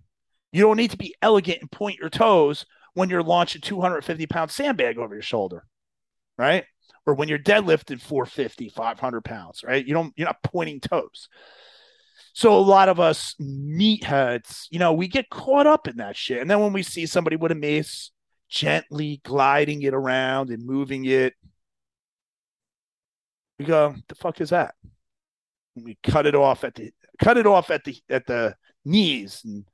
[0.52, 4.50] You don't need to be elegant and point your toes when you're launching 250 pound
[4.52, 5.66] sandbag over your shoulder,
[6.38, 6.64] right?
[7.06, 9.86] Or when you're deadlifting 450, 500 pounds, right?
[9.86, 11.30] You don't, you're not pointing toes.
[12.34, 16.40] So a lot of us meatheads, you know, we get caught up in that shit.
[16.42, 18.12] And then when we see somebody with a mace
[18.50, 21.34] gently gliding it around and moving it,
[23.60, 24.76] we go, the fuck is that?
[25.76, 29.42] And we cut it off at the cut it off at the at the knees
[29.44, 29.66] and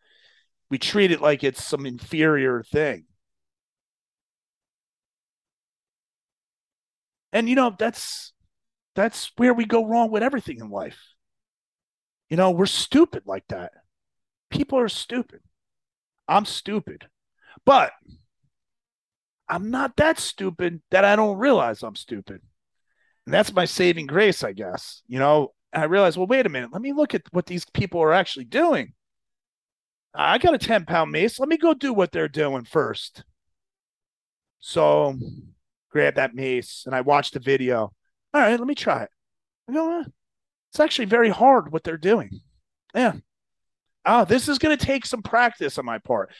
[0.69, 3.05] we treat it like it's some inferior thing.
[7.31, 8.33] And you know, that's
[8.95, 10.99] that's where we go wrong with everything in life.
[12.29, 13.71] You know, we're stupid like that.
[14.49, 15.41] People are stupid.
[16.27, 17.07] I'm stupid.
[17.65, 17.91] But
[19.47, 22.41] I'm not that stupid that I don't realize I'm stupid.
[23.25, 25.01] And that's my saving grace, I guess.
[25.07, 26.71] You know, I realized, well, wait a minute.
[26.71, 28.93] Let me look at what these people are actually doing.
[30.13, 31.39] I got a 10 pound mace.
[31.39, 33.23] Let me go do what they're doing first.
[34.59, 35.15] So
[35.89, 37.91] grab that mace and I watched the video.
[38.33, 39.09] All right, let me try it.
[40.71, 42.41] It's actually very hard what they're doing.
[42.93, 43.13] Yeah.
[44.05, 46.31] Oh, this is going to take some practice on my part,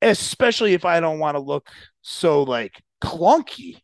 [0.00, 1.68] especially if I don't want to look
[2.02, 3.80] so like clunky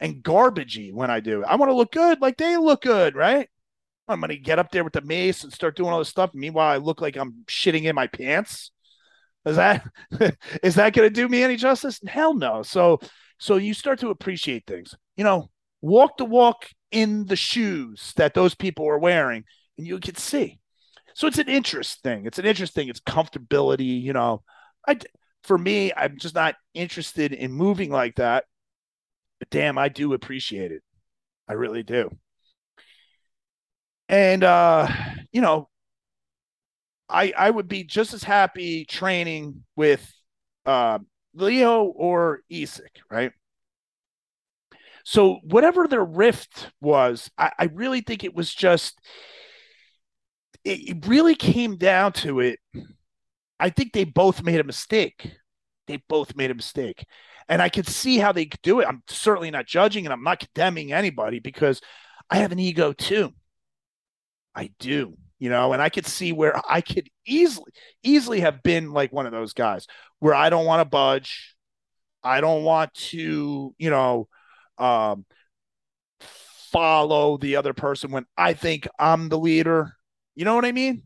[0.00, 1.46] and garbagey when I do it.
[1.46, 3.48] I want to look good like they look good, right?
[4.10, 6.30] I'm going to get up there with the mace and start doing all this stuff.
[6.34, 8.70] Meanwhile, I look like I'm shitting in my pants.
[9.46, 9.86] Is that
[10.62, 12.00] is that going to do me any justice?
[12.06, 12.62] Hell no.
[12.62, 13.00] So
[13.38, 14.94] so you start to appreciate things.
[15.16, 19.44] You know, walk the walk in the shoes that those people are wearing,
[19.78, 20.58] and you can see.
[21.14, 22.26] So it's an interest thing.
[22.26, 22.88] It's an interest thing.
[22.88, 24.00] It's comfortability.
[24.02, 24.42] You know,
[24.86, 24.98] I
[25.44, 28.44] for me, I'm just not interested in moving like that.
[29.38, 30.82] But damn, I do appreciate it.
[31.48, 32.10] I really do.
[34.10, 34.88] And uh,
[35.32, 35.68] you know,
[37.08, 40.12] I I would be just as happy training with
[40.66, 40.98] uh,
[41.32, 43.30] Leo or Isak, right?
[45.04, 49.00] So whatever their rift was, I, I really think it was just
[50.64, 52.58] it, it really came down to it.
[53.60, 55.30] I think they both made a mistake.
[55.86, 57.04] They both made a mistake.
[57.48, 58.86] And I could see how they could do it.
[58.86, 61.80] I'm certainly not judging and I'm not condemning anybody because
[62.28, 63.32] I have an ego too.
[64.54, 68.92] I do, you know, and I could see where I could easily, easily have been
[68.92, 69.86] like one of those guys
[70.18, 71.54] where I don't want to budge.
[72.22, 74.28] I don't want to, you know,
[74.78, 75.24] um,
[76.70, 79.96] follow the other person when I think I'm the leader.
[80.34, 81.02] You know what I mean?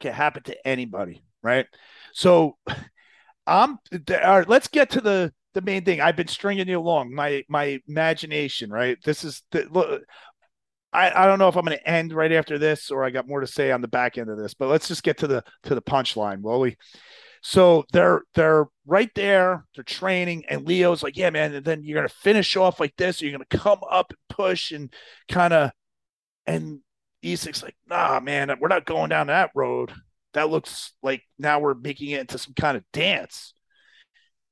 [0.00, 1.66] Can happen to anybody, right?
[2.12, 2.56] So
[3.46, 6.00] I'm all right, let's get to the the main thing.
[6.00, 7.14] I've been stringing you along.
[7.14, 8.98] My my imagination, right?
[9.04, 10.02] This is the look,
[10.92, 13.28] I, I don't know if I'm going to end right after this or I got
[13.28, 15.44] more to say on the back end of this, but let's just get to the
[15.64, 16.76] to the punchline, will we?
[17.42, 21.96] So they're they're right there, they're training, and Leo's like, yeah, man, and then you're
[21.96, 24.92] gonna finish off like this, or you're gonna come up and push and
[25.28, 25.70] kind of
[26.46, 26.80] and
[27.24, 29.92] Isak's like, nah, man, we're not going down that road.
[30.32, 33.54] That looks like now we're making it into some kind of dance.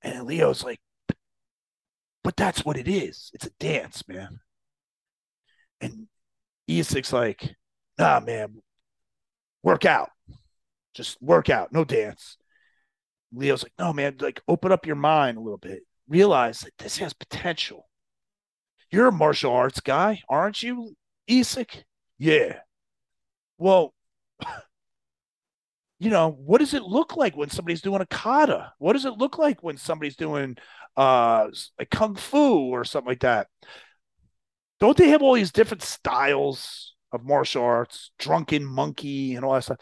[0.03, 0.81] And Leo's like,
[2.23, 3.31] but that's what it is.
[3.35, 4.41] It's a dance, man.
[5.81, 6.09] And
[6.69, 7.55] Isak's like,
[7.99, 8.63] nah, man,
[9.63, 10.11] work out.
[10.95, 12.37] Just work out, no dance.
[13.33, 15.83] Leo's like, no, man, like open up your mind a little bit.
[16.09, 17.89] Realize that this has potential.
[18.91, 21.85] You're a martial arts guy, aren't you, Isak?
[22.19, 22.61] Yeah.
[23.59, 23.95] Well,
[25.99, 28.73] you know, what does it look like when somebody's doing a kata?
[28.79, 30.57] What does it look like when somebody's doing
[30.97, 33.49] uh like kung fu or something like that?
[34.81, 39.65] Don't they have all these different styles of martial arts, drunken monkey and all that
[39.65, 39.79] stuff?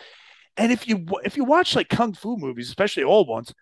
[0.57, 3.53] And if you if you watch like kung fu movies, especially old ones,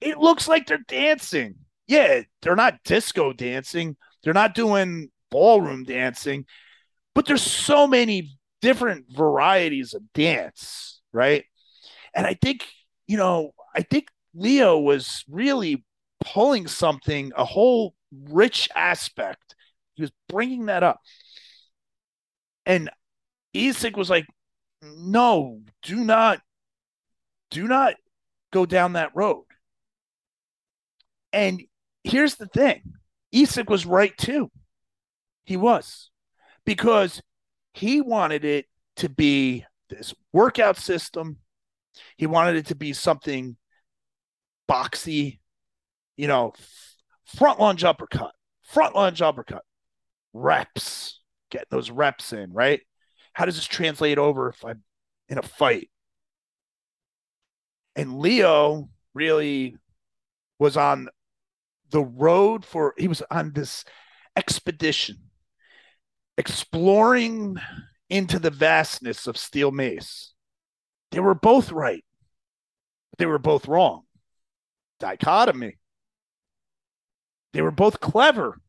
[0.00, 1.56] it looks like they're dancing.
[1.86, 3.96] Yeah, they're not disco dancing.
[4.22, 6.44] They're not doing ballroom dancing,
[7.14, 11.44] but there's so many different varieties of dance, right?
[12.14, 12.66] And I think,
[13.06, 15.84] you know, I think Leo was really
[16.24, 17.94] pulling something, a whole
[18.28, 19.49] rich aspect
[20.00, 21.00] he was bringing that up.
[22.64, 22.90] And
[23.52, 24.26] Isak was like,
[24.82, 26.40] no, do not,
[27.50, 27.94] do not
[28.50, 29.44] go down that road.
[31.32, 31.62] And
[32.02, 32.82] here's the thing
[33.30, 34.50] Isak was right too.
[35.44, 36.10] He was
[36.64, 37.20] because
[37.74, 41.36] he wanted it to be this workout system.
[42.16, 43.56] He wanted it to be something
[44.68, 45.40] boxy,
[46.16, 46.52] you know,
[47.36, 48.32] front lunge uppercut,
[48.62, 49.64] front lunge uppercut,
[50.32, 51.20] reps,
[51.50, 52.80] getting those reps in, right?
[53.32, 54.82] How does this translate over if I'm
[55.28, 55.90] in a fight?
[57.96, 59.76] And Leo really
[60.58, 61.08] was on
[61.90, 63.84] the road for, he was on this
[64.36, 65.16] expedition,
[66.38, 67.56] exploring
[68.08, 70.32] into the vastness of steel mace.
[71.10, 72.04] They were both right,
[73.10, 74.02] but they were both wrong.
[75.00, 75.78] Dichotomy.
[77.52, 78.60] They were both clever,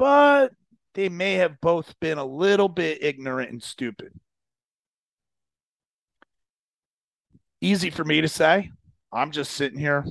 [0.00, 0.54] but
[0.94, 4.18] they may have both been a little bit ignorant and stupid.
[7.60, 8.70] Easy for me to say.
[9.12, 10.06] I'm just sitting here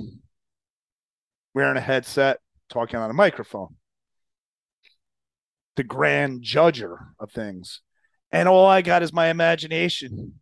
[1.56, 2.38] wearing a headset,
[2.70, 3.78] talking on a microphone.
[5.76, 7.82] The grand judger of things.
[8.32, 10.36] And all I got is my imagination.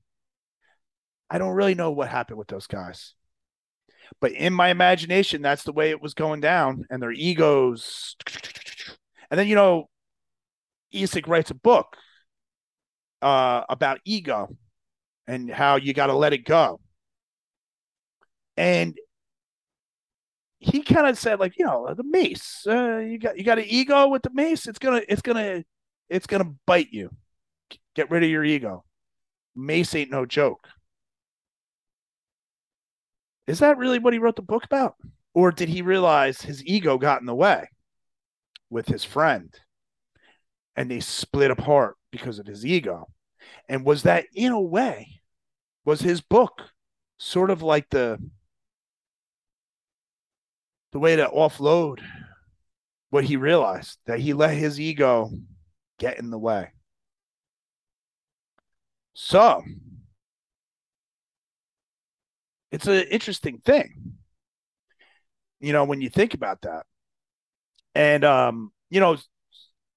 [1.30, 3.14] I don't really know what happened with those guys.
[4.20, 8.18] But in my imagination, that's the way it was going down, and their egos.
[9.30, 9.90] And then, you know,
[10.92, 11.98] Isak writes a book
[13.22, 14.56] uh, about ego
[15.28, 16.80] and how you got to let it go.
[18.56, 18.98] And
[20.60, 22.66] he kind of said, like, you know, the mace.
[22.68, 24.68] Uh, you got you got an ego with the mace.
[24.68, 25.64] It's gonna it's gonna
[26.10, 27.12] it's gonna bite you.
[27.96, 28.84] Get rid of your ego.
[29.56, 30.68] Mace ain't no joke.
[33.46, 34.96] Is that really what he wrote the book about?
[35.34, 37.68] Or did he realize his ego got in the way
[38.70, 39.54] with his friend
[40.76, 43.08] and they split apart because of his ego?
[43.70, 45.22] And was that, in a way,
[45.86, 46.64] was his book
[47.18, 48.20] sort of like the
[50.92, 52.00] the way to offload
[53.10, 55.30] what he realized that he let his ego
[56.00, 56.72] get in the way.
[59.14, 59.64] So,
[62.72, 64.18] it's an interesting thing,
[65.60, 66.86] you know, when you think about that.
[67.96, 69.18] And, um, you know,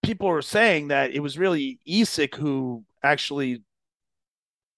[0.02, 3.62] people are saying that it was really Isak who actually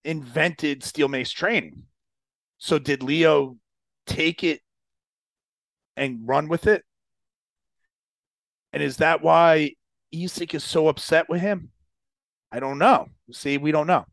[0.05, 1.85] invented steel mace training.
[2.59, 3.57] So did Leo
[4.07, 4.61] take it
[5.97, 6.85] and run with it?
[8.73, 9.75] And is that why
[10.11, 11.71] Isak is so upset with him?
[12.51, 13.09] I don't know.
[13.31, 14.07] See, we don't know.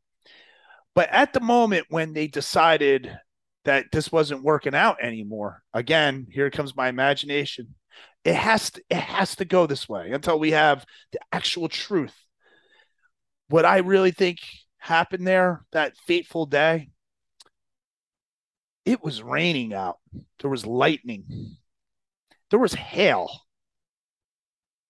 [0.96, 3.18] But at the moment when they decided
[3.66, 5.62] that this wasn't working out anymore.
[5.74, 7.76] Again, here comes my imagination.
[8.24, 12.16] It has to, it has to go this way until we have the actual truth.
[13.48, 14.40] What I really think
[14.78, 16.90] happened there that fateful day,
[18.86, 19.98] it was raining out.
[20.42, 21.58] There was lightning.
[22.50, 23.30] There was hail.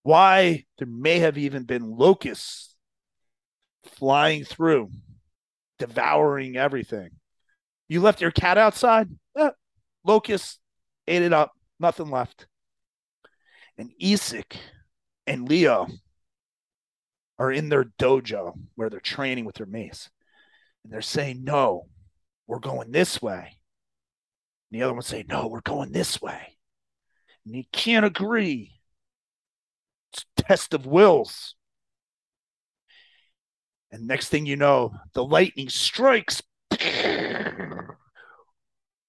[0.04, 0.66] Why?
[0.78, 2.76] There may have even been locusts
[3.84, 4.90] flying through,
[5.78, 7.10] devouring everything.
[7.88, 9.10] You left your cat outside?
[9.38, 9.50] Eh,
[10.06, 10.60] locust
[11.08, 11.52] ate it up.
[11.80, 12.48] Nothing left.
[13.80, 14.58] And Isak
[15.26, 15.88] and Leo
[17.40, 20.10] are in their dojo where they're training with their mace.
[20.84, 21.88] And they're saying, no,
[22.46, 23.56] we're going this way.
[24.70, 26.58] And the other one say, no, we're going this way.
[27.46, 28.74] And you can't agree.
[30.12, 31.56] It's test of wills.
[33.92, 36.42] And next thing you know, the lightning strikes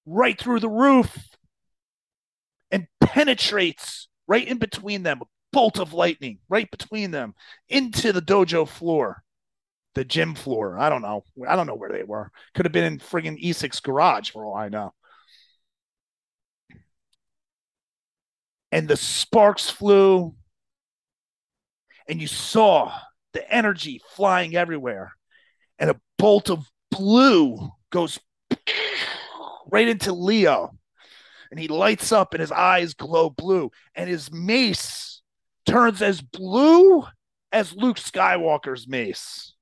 [0.05, 1.17] right through the roof
[2.71, 7.33] and penetrates right in between them, a bolt of lightning right between them
[7.67, 9.21] into the dojo floor,
[9.93, 10.79] the gym floor.
[10.79, 11.25] I don't know.
[11.45, 12.31] I don't know where they were.
[12.55, 14.93] Could have been in friggin' Isak's garage for all I know.
[18.71, 20.33] And the sparks flew,
[22.07, 22.97] and you saw
[23.33, 25.11] the energy flying everywhere,
[25.77, 28.17] and a bolt of blue goes
[29.69, 30.71] right into Leo.
[31.51, 33.71] And he lights up and his eyes glow blue.
[33.93, 35.21] And his mace
[35.65, 37.03] turns as blue
[37.51, 39.53] as Luke Skywalker's mace.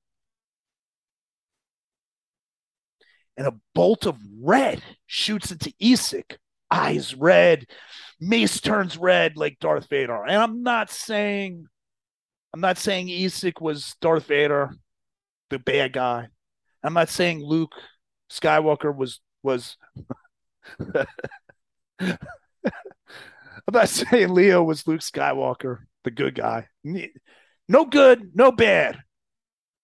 [3.36, 6.38] And a bolt of red shoots into Isak.
[6.70, 7.66] Eyes red.
[8.20, 10.24] Mace turns red like Darth Vader.
[10.24, 11.66] And I'm not saying
[12.52, 14.70] I'm not saying Isak was Darth Vader,
[15.50, 16.28] the bad guy.
[16.82, 17.72] I'm not saying Luke
[18.30, 19.76] Skywalker was was
[23.70, 26.68] I'm not saying Leo was Luke Skywalker, the good guy.
[27.68, 28.98] No good, no bad.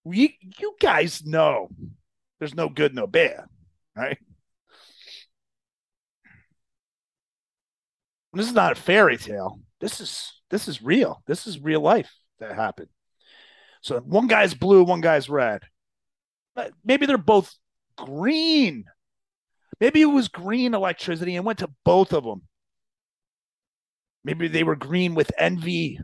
[0.04, 1.68] You, you guys know
[2.38, 3.44] there's no good, no bad,
[3.94, 4.18] right?
[8.32, 9.60] This is not a fairy tale.
[9.80, 11.22] This is this is real.
[11.26, 12.88] This is real life that happened.
[13.80, 15.62] So one guy's blue, one guy's red.
[16.84, 17.54] Maybe they're both
[17.96, 18.84] green.
[19.80, 22.42] Maybe it was green electricity and went to both of them.
[24.24, 26.00] Maybe they were green with envy.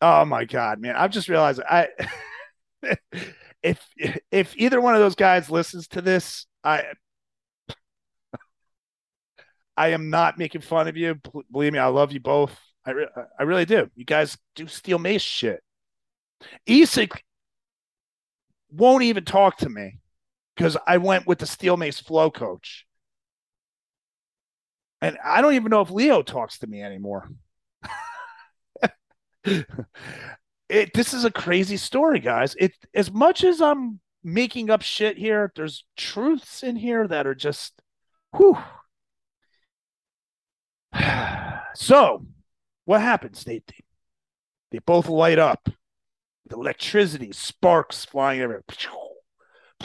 [0.00, 0.96] Oh my god, man!
[0.96, 1.88] I've just realized I
[3.62, 3.80] if
[4.30, 6.84] if either one of those guys listens to this, I
[9.76, 11.20] I am not making fun of you.
[11.50, 12.58] Believe me, I love you both.
[12.84, 13.90] I re- I really do.
[13.94, 15.62] You guys do steel mace shit.
[16.66, 17.22] Isak
[18.72, 19.98] won't even talk to me
[20.56, 22.86] because I went with the steel mace flow coach.
[25.00, 27.28] And I don't even know if Leo talks to me anymore.
[29.44, 32.54] it this is a crazy story, guys.
[32.58, 37.34] It as much as I'm making up shit here, there's truths in here that are
[37.34, 37.80] just
[38.36, 38.58] whew.
[41.74, 42.24] so
[42.84, 43.42] what happens?
[43.44, 43.80] They, they
[44.70, 45.68] they both light up.
[46.52, 48.62] Electricity, sparks flying everywhere.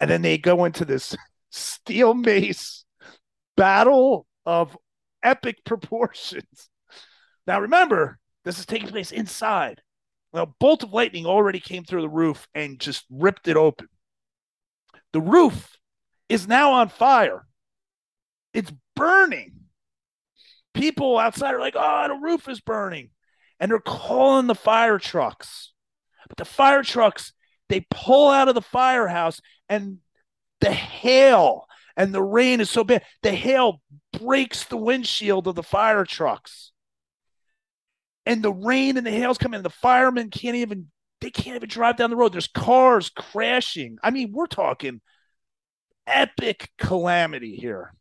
[0.00, 1.14] and then they go into this
[1.50, 2.84] steel mace
[3.56, 4.76] battle of
[5.22, 6.68] epic proportions.
[7.46, 9.80] Now, remember, this is taking place inside.
[10.32, 13.88] Well, bolt of lightning already came through the roof and just ripped it open.
[15.12, 15.76] The roof
[16.28, 17.46] is now on fire.
[18.52, 19.52] It's burning.
[20.74, 23.10] People outside are like, oh, the roof is burning.
[23.60, 25.72] And they're calling the fire trucks.
[26.28, 27.32] But the fire trucks,
[27.68, 29.98] they pull out of the firehouse and
[30.60, 33.04] the hail and the rain is so bad.
[33.22, 33.80] The hail
[34.12, 36.72] breaks the windshield of the fire trucks.
[38.26, 40.88] And the rain and the hail's coming, and the firemen can't even
[41.20, 42.32] they can't even drive down the road.
[42.32, 43.98] There's cars crashing.
[44.02, 45.00] I mean, we're talking
[46.06, 47.94] epic calamity here.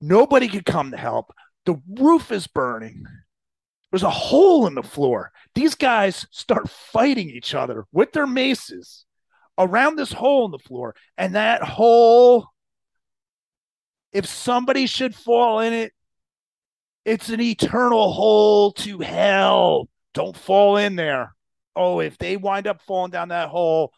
[0.00, 1.32] Nobody could come to help.
[1.66, 3.04] The roof is burning.
[3.90, 5.32] There's a hole in the floor.
[5.54, 9.06] These guys start fighting each other with their maces
[9.56, 10.94] around this hole in the floor.
[11.16, 12.48] And that hole,
[14.12, 15.92] if somebody should fall in it,
[17.04, 19.88] it's an eternal hole to hell.
[20.12, 21.34] Don't fall in there.
[21.74, 23.92] Oh, if they wind up falling down that hole,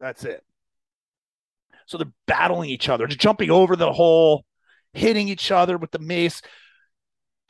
[0.00, 0.42] that's it.
[1.86, 4.44] So they're battling each other, jumping over the hole,
[4.92, 6.40] hitting each other with the mace.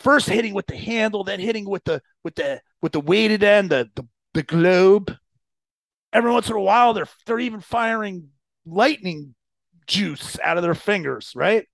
[0.01, 3.71] First hitting with the handle, then hitting with the with the with the weighted end,
[3.71, 5.17] the the, the globe
[6.13, 8.29] every once in a while they're they're even firing
[8.67, 9.35] lightning
[9.87, 11.67] juice out of their fingers, right?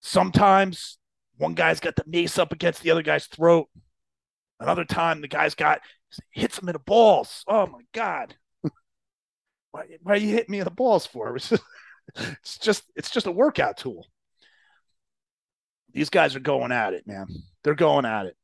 [0.00, 0.98] Sometimes
[1.38, 3.68] one guy's got the mace up against the other guy's throat.
[4.60, 5.80] Another time the guy's got
[6.30, 7.44] hits him in the balls.
[7.46, 8.36] Oh my god.
[9.70, 11.36] why, why are you hitting me in the balls for?
[11.36, 11.62] It's just,
[12.16, 14.06] it's just it's just a workout tool.
[15.96, 17.26] These guys are going at it, man.
[17.64, 18.36] They're going at it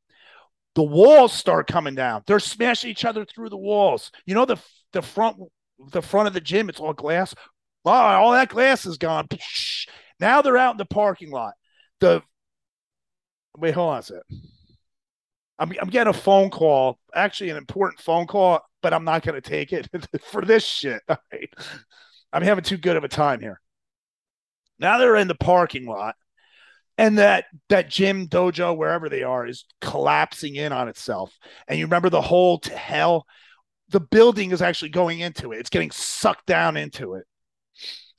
[0.74, 2.22] the walls start coming down.
[2.26, 4.10] They're smashing each other through the walls.
[4.26, 4.56] You know the
[4.92, 5.36] the front
[5.90, 7.34] the front of the gym, it's all glass.
[7.84, 9.28] All that glass is gone.
[10.20, 11.54] Now they're out in the parking lot.
[12.00, 12.22] The
[13.56, 14.22] wait, hold on a second.
[15.58, 19.40] I'm I'm getting a phone call, actually an important phone call, but I'm not going
[19.40, 19.88] to take it
[20.30, 21.02] for this shit.
[22.32, 23.60] I'm having too good of a time here.
[24.78, 26.14] Now they're in the parking lot
[26.98, 31.36] and that that gym dojo wherever they are is collapsing in on itself.
[31.66, 33.26] And you remember the hole to hell?
[33.88, 35.58] The building is actually going into it.
[35.58, 37.24] It's getting sucked down into it.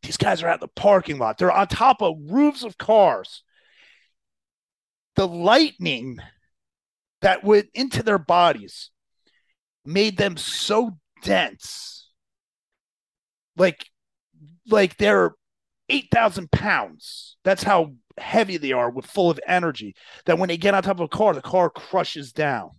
[0.02, 1.38] These guys are at the parking lot.
[1.38, 3.44] They're on top of roofs of cars.
[5.16, 6.18] The lightning
[7.22, 8.90] that went into their bodies
[9.86, 12.10] made them so dense.
[13.56, 13.86] Like
[14.68, 15.32] like they're
[15.90, 20.74] 8000 pounds that's how heavy they are with full of energy that when they get
[20.74, 22.72] on top of a car, the car crushes down.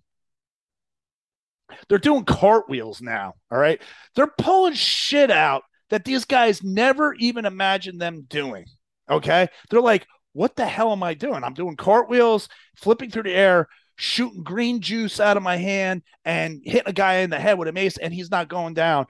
[1.89, 3.35] They're doing cartwheels now.
[3.51, 3.81] All right.
[4.15, 8.67] They're pulling shit out that these guys never even imagined them doing.
[9.11, 9.49] Okay.
[9.71, 11.43] They're like, what the hell am I doing?
[11.45, 16.61] I'm doing cartwheels, flipping through the air, shooting green juice out of my hand, and
[16.65, 19.07] hitting a guy in the head with a mace, and he's not going down.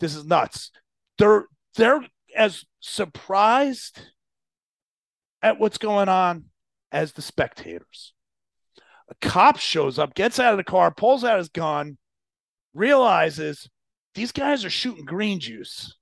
[0.00, 0.70] This is nuts.
[1.18, 2.06] They're they're
[2.36, 4.00] as surprised
[5.42, 6.44] at what's going on
[6.92, 8.12] as the spectators.
[9.08, 11.98] A cop shows up, gets out of the car, pulls out his gun,
[12.74, 13.68] realizes
[14.14, 15.96] these guys are shooting green juice,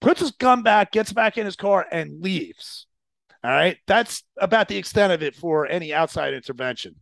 [0.00, 2.86] puts his gun back, gets back in his car, and leaves.
[3.44, 3.76] All right.
[3.86, 6.96] That's about the extent of it for any outside intervention.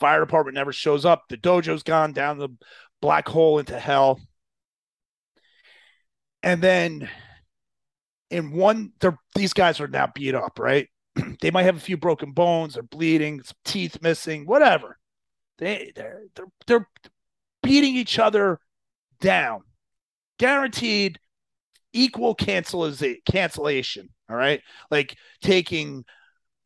[0.00, 1.24] Fire department never shows up.
[1.28, 2.48] The dojo's gone down the
[3.00, 4.18] black hole into hell.
[6.42, 7.08] And then
[8.30, 10.88] in one, they're these guys are now beat up, right?
[11.40, 14.98] they might have a few broken bones, they're bleeding, some teeth missing, whatever.
[15.58, 16.88] They they're they're they're
[17.62, 18.58] beating each other
[19.20, 19.62] down.
[20.38, 21.18] Guaranteed
[21.92, 24.08] equal cancellation.
[24.28, 24.60] All right.
[24.90, 26.04] Like taking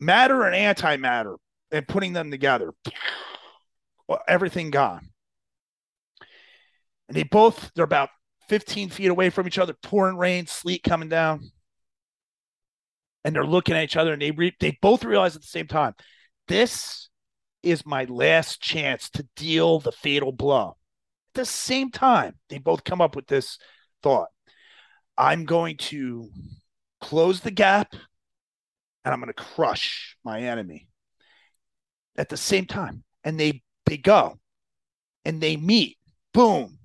[0.01, 1.37] matter and antimatter
[1.73, 2.73] and putting them together.
[4.09, 5.11] Well, everything gone.
[7.09, 8.11] And they both, they're about
[8.49, 11.51] 15 feet away from each other, pouring rain, sleet coming down.
[13.25, 15.67] And they're looking at each other and they re- they both realize at the same
[15.67, 15.95] time,
[16.47, 17.09] this
[17.63, 20.77] is my last chance to deal the fatal blow.
[21.35, 23.59] At the same time, they both come up with this
[24.03, 24.29] thought.
[25.19, 26.31] I'm going to
[27.01, 27.95] close the gap
[29.05, 30.89] and I'm going to crush my enemy
[32.17, 33.03] at the same time.
[33.25, 34.39] And they they go
[35.25, 35.99] and they meet.
[36.33, 36.76] Boom.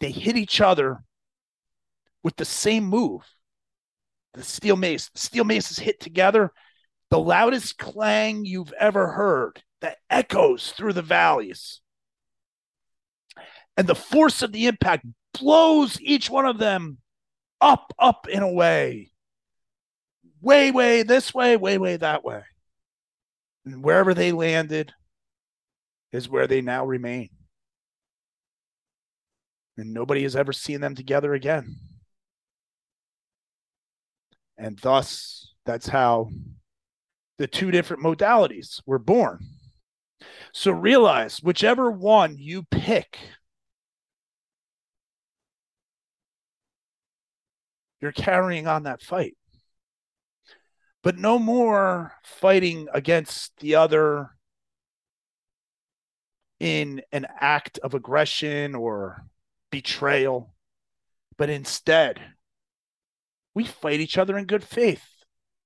[0.00, 1.04] They hit each other
[2.22, 3.22] with the same move.
[4.34, 5.10] The steel mace.
[5.14, 6.52] Steel maces hit together.
[7.10, 11.80] The loudest clang you've ever heard that echoes through the valleys.
[13.76, 15.06] And the force of the impact
[15.38, 16.98] blows each one of them
[17.60, 19.10] up, up and away.
[20.40, 22.42] Way, way this way, way, way that way.
[23.64, 24.92] And wherever they landed
[26.12, 27.30] is where they now remain.
[29.80, 31.76] And nobody has ever seen them together again.
[34.58, 36.30] And thus, that's how
[37.38, 39.40] the two different modalities were born.
[40.52, 43.18] So realize whichever one you pick,
[48.00, 49.36] you're carrying on that fight
[51.02, 54.30] but no more fighting against the other
[56.58, 59.24] in an act of aggression or
[59.70, 60.54] betrayal,
[61.36, 62.20] but instead,
[63.54, 65.04] we fight each other in good faith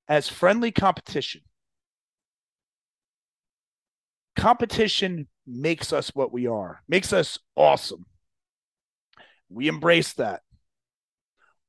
[0.08, 1.42] as friendly competition.
[4.36, 8.06] Competition makes us what we are, makes us awesome.
[9.48, 10.42] We embrace that.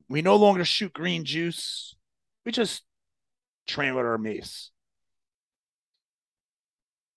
[0.07, 1.95] We no longer shoot green juice.
[2.45, 2.83] We just
[3.67, 4.71] train with our mace.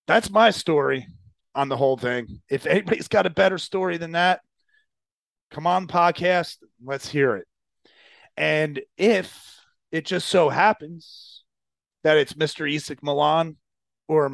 [0.07, 1.07] That's my story
[1.53, 2.41] on the whole thing.
[2.49, 4.41] If anybody's got a better story than that,
[5.51, 6.57] come on podcast.
[6.83, 7.47] Let's hear it.
[8.37, 9.59] And if
[9.91, 11.43] it just so happens
[12.03, 12.71] that it's Mr.
[12.71, 13.57] Isak Milan
[14.07, 14.31] or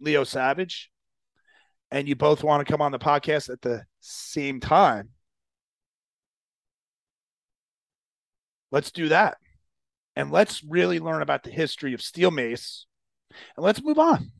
[0.00, 0.90] Leo Savage,
[1.90, 5.10] and you both want to come on the podcast at the same time,
[8.70, 9.36] let's do that
[10.16, 12.86] and let's really learn about the history of steel mace
[13.56, 14.30] and let's move on.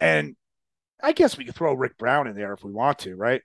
[0.00, 0.36] And
[1.02, 3.42] I guess we could throw Rick Brown in there if we want to, right?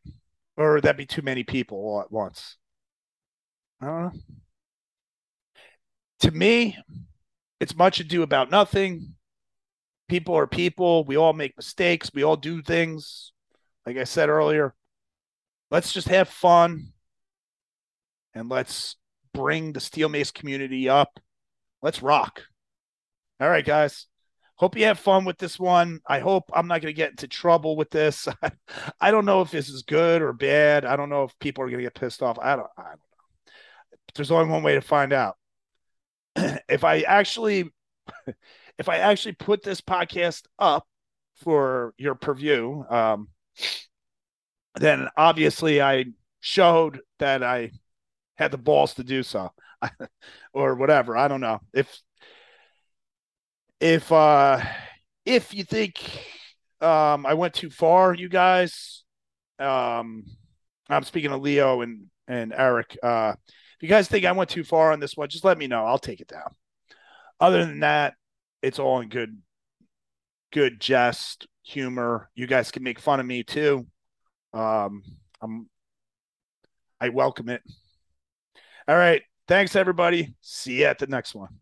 [0.59, 2.57] Or that'd be too many people all at once.
[3.81, 4.11] I don't know.
[6.19, 6.77] To me,
[7.61, 9.15] it's much ado about nothing.
[10.09, 11.05] People are people.
[11.05, 12.11] We all make mistakes.
[12.13, 13.31] We all do things.
[13.85, 14.75] Like I said earlier,
[15.71, 16.91] let's just have fun
[18.33, 18.97] and let's
[19.33, 21.21] bring the steel mace community up.
[21.81, 22.41] Let's rock.
[23.39, 24.08] All right, guys.
[24.59, 26.01] Hope you have fun with this one.
[26.05, 28.27] I hope I'm not going to get into trouble with this.
[28.99, 30.83] I don't know if this is good or bad.
[30.83, 32.37] I don't know if people are going to get pissed off.
[32.41, 33.53] I don't, I don't know.
[34.15, 35.37] There's only one way to find out.
[36.35, 37.71] if I actually
[38.77, 40.85] if I actually put this podcast up
[41.37, 43.29] for your preview, um,
[44.75, 46.05] then obviously I
[46.41, 47.71] showed that I
[48.35, 49.53] had the balls to do so
[50.53, 51.15] or whatever.
[51.15, 51.61] I don't know.
[51.73, 52.01] If
[53.79, 54.61] if uh
[55.25, 55.99] if you think
[56.81, 59.03] um I went too far, you guys,
[59.59, 60.25] um
[60.89, 62.97] I'm speaking to Leo and and Eric.
[63.01, 65.67] Uh if you guys think I went too far on this one, just let me
[65.67, 65.85] know.
[65.85, 66.55] I'll take it down.
[67.39, 68.15] Other than that,
[68.61, 69.41] it's all in good
[70.51, 72.29] good jest, humor.
[72.35, 73.87] You guys can make fun of me too.
[74.53, 75.03] Um
[75.41, 75.69] I'm
[76.99, 77.61] I welcome it.
[78.87, 79.21] All right.
[79.47, 80.35] Thanks, everybody.
[80.41, 81.58] See you at the next one.